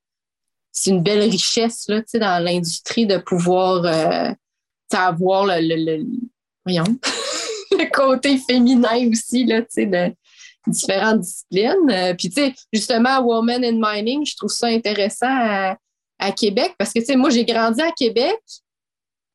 une 0.87 1.03
belle 1.03 1.29
richesse 1.29 1.87
là, 1.89 2.03
dans 2.15 2.45
l'industrie 2.45 3.07
de 3.07 3.19
pouvoir 3.19 3.85
euh, 3.85 4.33
avoir 4.93 5.47
le, 5.47 5.61
le, 5.61 6.05
le 6.67 7.91
côté 7.91 8.39
féminin 8.39 9.09
aussi 9.11 9.45
là, 9.45 9.61
de, 9.61 10.15
différentes 10.67 11.21
disciplines. 11.21 11.91
Euh, 11.91 12.15
puis, 12.15 12.33
justement, 12.73 13.21
Women 13.21 13.65
in 13.65 13.79
Mining, 13.81 14.25
je 14.25 14.37
trouve 14.37 14.51
ça 14.51 14.69
intéressant 14.69 15.27
à, 15.29 15.77
Québec 16.37 16.75
parce 16.79 16.93
que, 16.93 17.17
moi, 17.17 17.31
j'ai 17.31 17.45
grandi 17.45 17.81
à 17.81 17.93
Québec, 17.93 18.41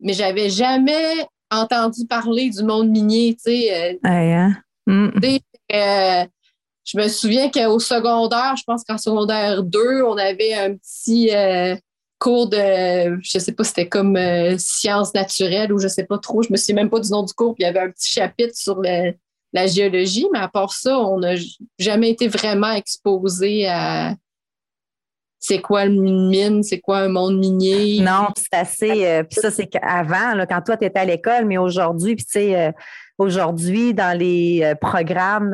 mais 0.01 0.13
j'avais 0.13 0.49
jamais 0.49 1.25
entendu 1.49 2.05
parler 2.07 2.49
du 2.49 2.61
monde 2.63 2.89
minier, 2.89 3.35
tu 3.35 3.51
sais. 3.51 3.93
Euh, 3.93 3.97
hein? 4.03 4.57
mm. 4.85 5.11
Euh, 6.83 6.89
je 6.91 6.97
me 6.97 7.07
souviens 7.07 7.49
qu'au 7.49 7.79
secondaire, 7.79 8.55
je 8.57 8.63
pense 8.65 8.83
qu'en 8.83 8.97
secondaire 8.97 9.63
2, 9.63 10.03
on 10.03 10.17
avait 10.17 10.53
un 10.53 10.75
petit 10.75 11.31
cours 12.19 12.47
de, 12.47 13.19
je 13.21 13.37
sais 13.37 13.51
pas, 13.51 13.63
c'était 13.63 13.89
comme 13.89 14.17
sciences 14.57 15.13
naturelles 15.13 15.73
ou 15.73 15.79
je 15.79 15.87
sais 15.87 16.05
pas 16.05 16.17
trop, 16.17 16.41
je 16.41 16.51
me 16.51 16.57
souviens 16.57 16.75
même 16.75 16.89
pas 16.89 16.99
du 16.99 17.09
nom 17.09 17.23
du 17.23 17.33
cours, 17.33 17.53
puis 17.53 17.63
il 17.63 17.65
y 17.65 17.69
avait 17.69 17.81
un 17.81 17.89
petit 17.89 18.13
chapitre 18.13 18.55
sur 18.55 18.81
la 18.81 19.67
géologie, 19.67 20.27
mais 20.31 20.39
à 20.39 20.47
part 20.47 20.73
ça, 20.73 20.97
on 20.99 21.19
n'a 21.19 21.35
jamais 21.77 22.11
été 22.11 22.27
vraiment 22.27 22.71
exposé 22.71 23.67
à 23.67 24.15
c'est 25.43 25.59
quoi 25.59 25.83
une 25.83 26.29
mine, 26.29 26.63
c'est 26.63 26.79
quoi 26.79 26.99
un 26.99 27.09
monde 27.09 27.37
minier. 27.37 27.99
Non, 27.99 28.29
c'est 28.37 28.57
assez. 28.57 29.05
Euh, 29.05 29.23
puis 29.23 29.41
ça, 29.41 29.51
c'est 29.51 29.67
qu'avant, 29.67 30.41
quand 30.47 30.61
toi, 30.61 30.77
tu 30.77 30.85
étais 30.85 30.99
à 30.99 31.03
l'école, 31.03 31.43
mais 31.43 31.57
aujourd'hui, 31.57 32.15
puis 32.15 32.23
tu 32.23 32.31
sais, 32.31 32.57
euh, 32.57 32.71
aujourd'hui, 33.17 33.93
dans 33.93 34.17
les 34.17 34.61
euh, 34.63 34.75
programmes 34.75 35.53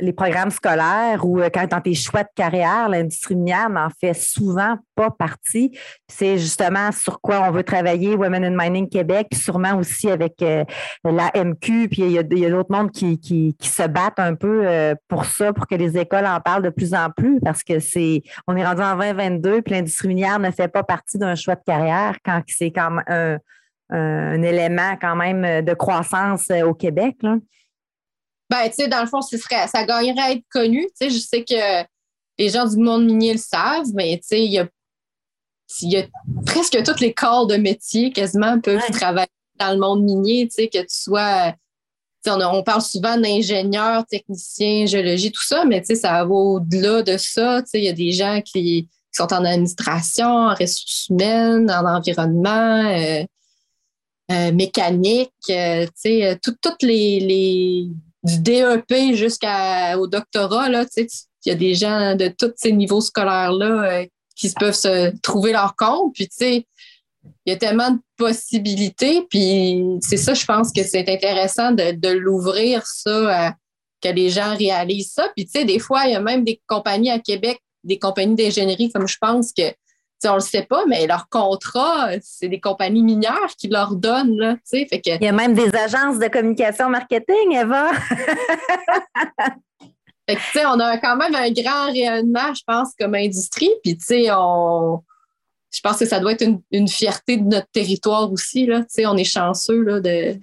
les 0.00 0.12
programmes 0.12 0.50
scolaires 0.50 1.24
ou 1.24 1.40
euh, 1.40 1.48
quand 1.52 1.66
dans 1.66 1.80
tes 1.80 1.94
choix 1.94 2.22
de 2.22 2.28
carrière, 2.34 2.88
l'industrie 2.88 3.36
minière 3.36 3.68
n'en 3.70 3.88
fait 4.00 4.14
souvent 4.14 4.76
pas 4.94 5.10
partie. 5.10 5.76
C'est 6.08 6.38
justement 6.38 6.92
sur 6.92 7.20
quoi 7.20 7.42
on 7.46 7.50
veut 7.50 7.62
travailler, 7.62 8.14
Women 8.14 8.44
in 8.44 8.56
Mining 8.56 8.88
Québec, 8.88 9.28
puis 9.30 9.40
sûrement 9.40 9.76
aussi 9.76 10.10
avec 10.10 10.42
euh, 10.42 10.64
la 11.04 11.30
MQ, 11.34 11.88
puis 11.88 12.02
il 12.02 12.10
y 12.12 12.18
a, 12.18 12.50
d'autres 12.50 12.72
mondes 12.72 12.90
qui, 12.90 13.18
qui, 13.18 13.54
se 13.62 13.86
battent 13.86 14.18
un 14.18 14.34
peu 14.34 14.66
euh, 14.66 14.94
pour 15.08 15.24
ça, 15.24 15.52
pour 15.52 15.66
que 15.66 15.74
les 15.74 15.96
écoles 15.96 16.26
en 16.26 16.40
parlent 16.40 16.62
de 16.62 16.70
plus 16.70 16.94
en 16.94 17.10
plus, 17.10 17.40
parce 17.40 17.62
que 17.62 17.78
c'est 17.78 18.22
on 18.46 18.56
est 18.56 18.64
rendu 18.64 18.82
en 18.82 18.96
2022, 18.96 19.62
puis 19.62 19.74
l'industrie 19.74 20.08
minière 20.08 20.38
ne 20.38 20.50
fait 20.50 20.68
pas 20.68 20.82
partie 20.82 21.18
d'un 21.18 21.34
choix 21.34 21.54
de 21.54 21.62
carrière 21.64 22.16
quand 22.24 22.42
c'est 22.46 22.72
quand 22.72 22.90
même 22.90 23.04
un, 23.06 23.38
un, 23.90 24.42
élément 24.42 24.96
quand 25.00 25.16
même 25.16 25.64
de 25.64 25.74
croissance 25.74 26.50
au 26.64 26.74
Québec. 26.74 27.16
Là. 27.22 27.36
Ben, 28.50 28.68
tu 28.68 28.74
sais, 28.74 28.88
dans 28.88 29.00
le 29.00 29.06
fond, 29.06 29.22
ce 29.22 29.38
serait, 29.38 29.68
ça 29.68 29.84
gagnerait 29.84 30.20
à 30.20 30.32
être 30.32 30.44
connu. 30.50 30.84
Tu 30.86 30.92
sais, 30.94 31.10
je 31.10 31.18
sais 31.18 31.44
que 31.44 31.86
les 32.36 32.48
gens 32.48 32.66
du 32.66 32.78
monde 32.78 33.04
minier 33.04 33.34
le 33.34 33.38
savent, 33.38 33.92
mais 33.94 34.18
tu 34.18 34.26
sais, 34.26 34.44
il 34.44 34.50
y 34.50 34.58
a, 34.58 34.68
y 35.82 35.96
a, 35.98 36.06
presque 36.44 36.82
tous 36.82 37.00
les 37.00 37.14
corps 37.14 37.46
de 37.46 37.56
métier 37.56 38.10
quasiment 38.10 38.60
peuvent 38.60 38.82
travailler 38.90 39.28
dans 39.56 39.72
le 39.72 39.78
monde 39.78 40.02
minier, 40.02 40.48
tu 40.48 40.54
sais, 40.54 40.68
que 40.68 40.80
tu 40.80 40.86
sois. 40.88 41.54
On, 42.26 42.40
on, 42.40 42.62
parle 42.62 42.82
souvent 42.82 43.16
d'ingénieurs, 43.16 44.04
techniciens, 44.04 44.84
géologie, 44.84 45.32
tout 45.32 45.44
ça, 45.44 45.64
mais 45.64 45.82
ça 45.84 46.24
va 46.24 46.30
au-delà 46.30 47.02
de 47.02 47.16
ça. 47.16 47.62
Il 47.72 47.84
y 47.84 47.88
a 47.88 47.94
des 47.94 48.12
gens 48.12 48.42
qui, 48.44 48.88
sont 49.12 49.32
en 49.32 49.44
administration, 49.44 50.26
en 50.26 50.54
ressources 50.54 51.08
humaines, 51.08 51.70
en 51.70 51.84
environnement, 51.84 52.84
euh, 52.90 53.24
euh, 54.30 54.52
mécanique, 54.52 55.32
euh, 55.50 55.86
sais, 55.94 56.38
toutes 56.42 56.82
les 56.82 57.90
du 58.22 58.38
DEP 58.40 59.14
jusqu'au 59.14 60.06
doctorat, 60.06 60.68
il 60.68 61.06
y 61.46 61.50
a 61.50 61.54
des 61.54 61.74
gens 61.74 62.14
de 62.14 62.28
tous 62.28 62.52
ces 62.56 62.72
niveaux 62.72 63.00
scolaires-là 63.00 63.92
euh, 63.92 64.06
qui 64.36 64.50
peuvent 64.50 64.74
se 64.74 65.16
trouver 65.20 65.52
leur 65.52 65.74
compte. 65.76 66.14
Puis, 66.14 66.28
tu 66.28 66.36
sais, 66.36 66.66
il 67.46 67.50
y 67.50 67.52
a 67.52 67.56
tellement 67.56 67.90
de 67.90 67.98
possibilités. 68.16 69.26
Puis, 69.30 69.82
c'est 70.00 70.16
ça, 70.16 70.34
je 70.34 70.44
pense 70.44 70.72
que 70.72 70.82
c'est 70.82 71.08
intéressant 71.08 71.72
de, 71.72 72.08
l'ouvrir, 72.08 72.86
ça, 72.86 73.54
que 74.02 74.08
les 74.08 74.30
gens 74.30 74.56
réalisent 74.56 75.12
ça. 75.12 75.28
Puis, 75.34 75.46
tu 75.46 75.52
sais, 75.52 75.64
des 75.64 75.78
fois, 75.78 76.06
il 76.06 76.12
y 76.12 76.16
a 76.16 76.20
même 76.20 76.44
des 76.44 76.60
compagnies 76.66 77.10
à 77.10 77.18
Québec, 77.18 77.58
des 77.84 77.98
compagnies 77.98 78.36
d'ingénierie, 78.36 78.90
comme 78.90 79.08
je 79.08 79.16
pense 79.18 79.52
que 79.52 79.62
on 80.28 80.34
le 80.34 80.40
sait 80.40 80.66
pas, 80.68 80.84
mais 80.86 81.06
leur 81.06 81.28
contrat, 81.28 82.10
c'est 82.22 82.48
des 82.48 82.60
compagnies 82.60 83.02
minières 83.02 83.54
qui 83.56 83.68
leur 83.68 83.94
donnent. 83.96 84.36
Là, 84.36 84.56
fait 84.64 84.86
que... 84.86 85.16
Il 85.16 85.24
y 85.24 85.28
a 85.28 85.32
même 85.32 85.54
des 85.54 85.74
agences 85.74 86.18
de 86.18 86.28
communication 86.28 86.90
marketing, 86.90 87.52
Eva. 87.52 87.90
fait 90.28 90.36
que, 90.36 90.66
on 90.66 90.78
a 90.80 90.98
quand 90.98 91.16
même 91.16 91.34
un 91.34 91.50
grand 91.50 91.86
rayonnement, 91.86 92.52
je 92.54 92.62
pense, 92.66 92.90
comme 92.98 93.14
industrie. 93.14 93.70
Puis, 93.82 93.96
on... 94.30 95.00
je 95.72 95.80
pense 95.80 95.98
que 95.98 96.06
ça 96.06 96.20
doit 96.20 96.32
être 96.32 96.46
une, 96.70 96.88
fierté 96.88 97.38
de 97.38 97.44
notre 97.44 97.70
territoire 97.72 98.30
aussi. 98.30 98.66
Là, 98.66 98.82
on 99.06 99.16
est 99.16 99.24
chanceux 99.24 99.82
là, 99.82 100.00
de, 100.00 100.38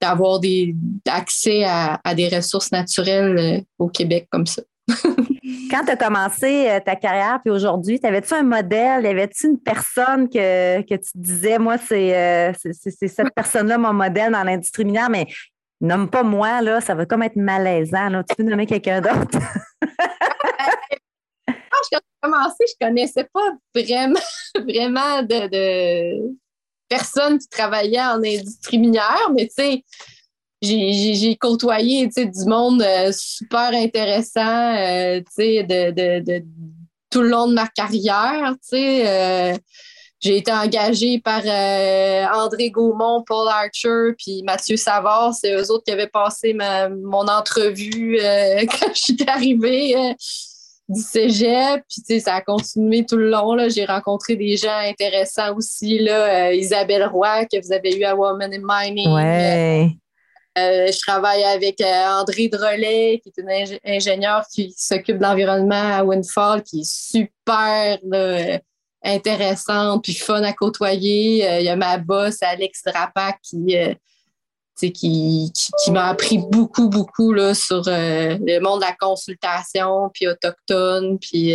d'avoir 0.00 0.40
des, 0.40 0.74
accès 1.06 1.64
à, 1.64 2.00
à, 2.02 2.14
des 2.14 2.28
ressources 2.28 2.72
naturelles 2.72 3.38
euh, 3.38 3.60
au 3.78 3.88
Québec 3.88 4.26
comme 4.30 4.46
ça. 4.46 4.62
Quand 5.70 5.84
tu 5.84 5.90
as 5.90 5.96
commencé 5.96 6.68
euh, 6.68 6.80
ta 6.80 6.96
carrière, 6.96 7.40
puis 7.44 7.52
aujourd'hui, 7.52 8.00
avais-tu 8.02 8.34
un 8.34 8.42
modèle? 8.42 9.06
Avais-tu 9.06 9.46
une 9.48 9.60
personne 9.60 10.28
que, 10.28 10.80
tu 10.80 10.98
te 10.98 11.08
disais, 11.14 11.58
moi, 11.58 11.76
euh, 11.92 12.52
c'est 12.60 13.08
cette 13.08 13.34
personne-là 13.34 13.78
mon 13.78 13.92
modèle 13.92 14.32
dans 14.32 14.42
l'industrie 14.42 14.84
minière, 14.84 15.10
mais 15.10 15.26
nomme 15.80 16.10
pas 16.10 16.22
moi, 16.22 16.60
là, 16.60 16.80
ça 16.80 16.94
va 16.94 17.06
comme 17.06 17.22
être 17.22 17.36
malaisant. 17.36 18.22
Tu 18.28 18.36
peux 18.36 18.42
nommer 18.42 18.66
quelqu'un 18.66 19.00
d'autre? 19.00 19.38
Quand 21.46 21.86
j'ai 21.92 21.98
commencé, 22.20 22.64
je 22.68 22.86
connaissais 22.86 23.28
pas 23.32 23.50
vraiment, 23.74 24.20
vraiment 24.54 25.22
de, 25.22 25.48
de 25.48 26.36
personnes 26.88 27.38
qui 27.38 27.48
travaillaient 27.48 28.00
en 28.00 28.18
industrie 28.18 28.78
minière, 28.78 29.30
mais 29.34 29.46
tu 29.46 29.54
sais, 29.54 29.84
j'ai 30.62 31.36
côtoyé 31.36 32.06
du 32.06 32.44
monde 32.46 32.82
euh, 32.82 33.12
super 33.12 33.70
intéressant 33.72 34.74
euh, 34.76 35.20
de, 35.38 35.90
de, 35.90 36.20
de, 36.20 36.44
tout 37.08 37.22
le 37.22 37.30
long 37.30 37.48
de 37.48 37.54
ma 37.54 37.66
carrière. 37.66 38.54
Euh, 38.74 39.56
j'ai 40.20 40.36
été 40.36 40.52
engagée 40.52 41.18
par 41.18 41.40
André 42.34 42.70
Gaumont, 42.70 43.24
Paul 43.26 43.48
Archer, 43.48 44.12
puis 44.18 44.42
Mathieu 44.44 44.76
Savard. 44.76 45.32
C'est 45.32 45.54
eux 45.54 45.70
autres 45.70 45.84
qui 45.84 45.92
avaient 45.92 46.08
passé 46.08 46.52
ma, 46.52 46.90
mon 46.90 47.26
entrevue 47.26 48.18
quand 48.20 48.94
je 48.94 49.00
suis 49.00 49.16
arrivée 49.26 50.14
du 50.90 51.00
cégep. 51.00 51.82
Puis, 51.88 52.20
ça 52.20 52.34
a 52.34 52.40
continué 52.42 53.06
tout 53.06 53.16
le 53.16 53.30
long. 53.30 53.56
J'ai 53.70 53.86
rencontré 53.86 54.36
des 54.36 54.58
gens 54.58 54.76
intéressants 54.84 55.56
aussi. 55.56 56.00
Là, 56.00 56.52
Isabelle 56.52 57.06
Roy, 57.06 57.46
que 57.46 57.64
vous 57.64 57.72
avez 57.72 57.96
eu 57.96 58.04
à 58.04 58.14
Women 58.14 58.52
in 58.52 58.62
Mining. 58.62 59.14
Ouais. 59.14 59.96
Euh, 60.58 60.90
je 60.90 60.98
travaille 60.98 61.44
avec 61.44 61.80
euh, 61.80 62.20
André 62.20 62.48
Drolet, 62.48 63.20
qui 63.22 63.28
est 63.28 63.40
une 63.40 63.78
ingénieure 63.84 64.44
qui 64.52 64.74
s'occupe 64.76 65.18
de 65.18 65.22
l'environnement 65.22 65.98
à 65.98 66.02
Windfall, 66.02 66.62
qui 66.62 66.80
est 66.80 66.90
super 66.90 67.98
intéressante 69.02 70.02
puis 70.02 70.14
fun 70.14 70.42
à 70.42 70.52
côtoyer. 70.52 71.48
Euh, 71.48 71.60
il 71.60 71.66
y 71.66 71.68
a 71.68 71.76
ma 71.76 71.98
boss, 71.98 72.42
Alex 72.42 72.82
Drapac, 72.84 73.38
qui, 73.42 74.92
qui, 74.92 75.90
m'a 75.90 76.08
appris 76.08 76.38
beaucoup, 76.38 76.88
beaucoup 76.88 77.32
là, 77.32 77.54
sur 77.54 77.82
le 77.86 78.58
monde 78.60 78.80
de 78.80 78.86
la 78.86 78.96
consultation, 78.98 80.10
puis 80.12 80.26
autochtone. 80.26 81.18
Puis, 81.20 81.54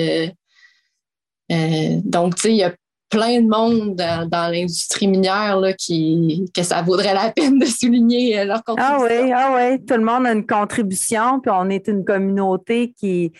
donc, 1.50 2.36
il 2.46 2.56
y 2.56 2.64
a 2.64 2.74
plein 3.16 3.42
de 3.42 3.48
monde 3.48 3.96
dans, 3.96 4.52
l'industrie 4.52 5.08
minière 5.08 5.60
là, 5.60 5.74
qui, 5.74 6.50
que 6.54 6.64
ça 6.64 6.82
vaudrait 6.82 7.14
la 7.14 7.32
peine 7.32 7.60
de 7.60 7.66
souligner 7.66 8.40
euh, 8.40 8.46
leur 8.46 8.64
contribution. 8.64 8.98
Ah 9.00 9.24
oui, 9.24 9.32
ah 9.34 9.56
oui, 9.56 9.86
tout 9.86 9.96
le 9.96 10.04
monde 10.04 10.28
a 10.28 10.34
une 10.34 10.46
contribution, 10.46 11.40
puis 11.40 11.52
on 11.54 11.70
est 11.70 11.88
une 11.88 12.04
communauté 12.04 12.94
qui, 12.98 13.32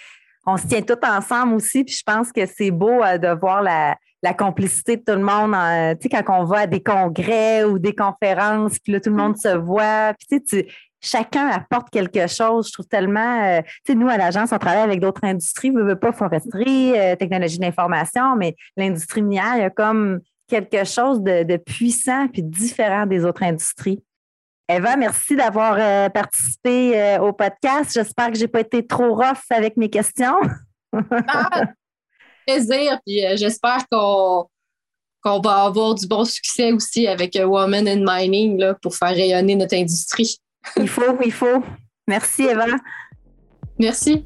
on 0.46 0.58
se 0.58 0.68
tient 0.68 0.82
tout 0.82 0.98
ensemble 1.04 1.56
aussi, 1.56 1.84
puis 1.84 1.96
je 1.96 2.04
pense 2.06 2.32
que 2.32 2.46
c'est 2.46 2.72
beau 2.72 3.04
euh, 3.04 3.18
de 3.18 3.28
voir 3.40 3.62
la, 3.62 3.98
la 4.24 4.34
complicité 4.34 4.98
de 4.98 5.04
tout 5.06 5.18
le 5.18 5.24
monde. 5.24 5.54
tu 6.00 6.10
sais, 6.10 6.24
quand 6.24 6.42
on 6.42 6.46
va 6.46 6.60
à 6.60 6.68
des 6.68 6.82
congrès 6.82 7.64
ou 7.64 7.78
des 7.78 7.94
conférences, 7.94 8.80
puis 8.80 8.94
là, 8.94 9.00
tout 9.00 9.10
le 9.10 9.18
monde 9.18 9.38
se 9.38 9.56
voit. 9.56 10.14
Puis 10.18 10.42
tu 10.42 10.48
sais, 10.48 10.68
chacun 11.06 11.48
apporte 11.48 11.90
quelque 11.90 12.28
chose. 12.28 12.68
Je 12.68 12.74
trouve 12.74 12.88
tellement, 12.88 13.44
euh, 13.44 13.62
tu 13.86 13.94
sais, 13.94 13.96
nous, 13.96 14.10
à 14.10 14.18
l'agence, 14.18 14.52
on 14.52 14.58
travaille 14.58 14.82
avec 14.82 15.00
d'autres 15.00 15.24
industries, 15.24 15.72
ne 15.72 15.84
veut 15.84 16.00
pas 16.00 16.12
foresterie, 16.12 16.98
euh, 16.98 17.16
technologie 17.16 17.60
d'information, 17.60 18.36
mais 18.36 18.56
l'industrie 18.76 19.22
minière, 19.22 19.56
il 19.56 19.62
y 19.62 19.66
a 19.66 19.70
comme 19.70 20.20
quelque 20.48 20.84
chose 20.84 21.22
de, 21.22 21.58
puissant 21.58 22.28
puis 22.28 22.44
différent 22.44 23.06
des 23.06 23.24
autres 23.24 23.44
industries. 23.44 24.04
Eva, 24.68 24.96
merci 24.96 25.36
d'avoir 25.36 25.76
euh, 25.80 26.10
participé 26.10 27.18
au 27.22 27.32
podcast. 27.34 27.92
J'espère 27.94 28.32
que 28.32 28.36
je 28.36 28.42
n'ai 28.42 28.48
pas 28.48 28.62
été 28.62 28.86
trop 28.86 29.14
rough 29.14 29.46
avec 29.52 29.78
mes 29.78 29.90
questions. 29.90 30.40
ah, 30.94 31.62
plaisir, 32.48 33.00
puis 33.06 33.22
j'espère 33.36 33.86
qu'on 33.92 35.40
va 35.40 35.66
avoir 35.66 35.94
du 35.94 36.08
bon 36.08 36.26
succès 36.26 36.72
aussi 36.72 37.08
avec 37.08 37.38
Women 37.40 37.88
in 37.88 38.04
Mining 38.06 38.58
là, 38.58 38.74
pour 38.82 38.96
faire 38.96 39.10
rayonner 39.10 39.56
notre 39.56 39.76
industrie. 39.76 40.40
Il 40.78 40.90
faut, 40.90 41.18
il 41.24 41.32
faut. 41.32 41.64
Merci, 42.08 42.44
Eva. 42.44 42.66
Merci. 43.80 44.26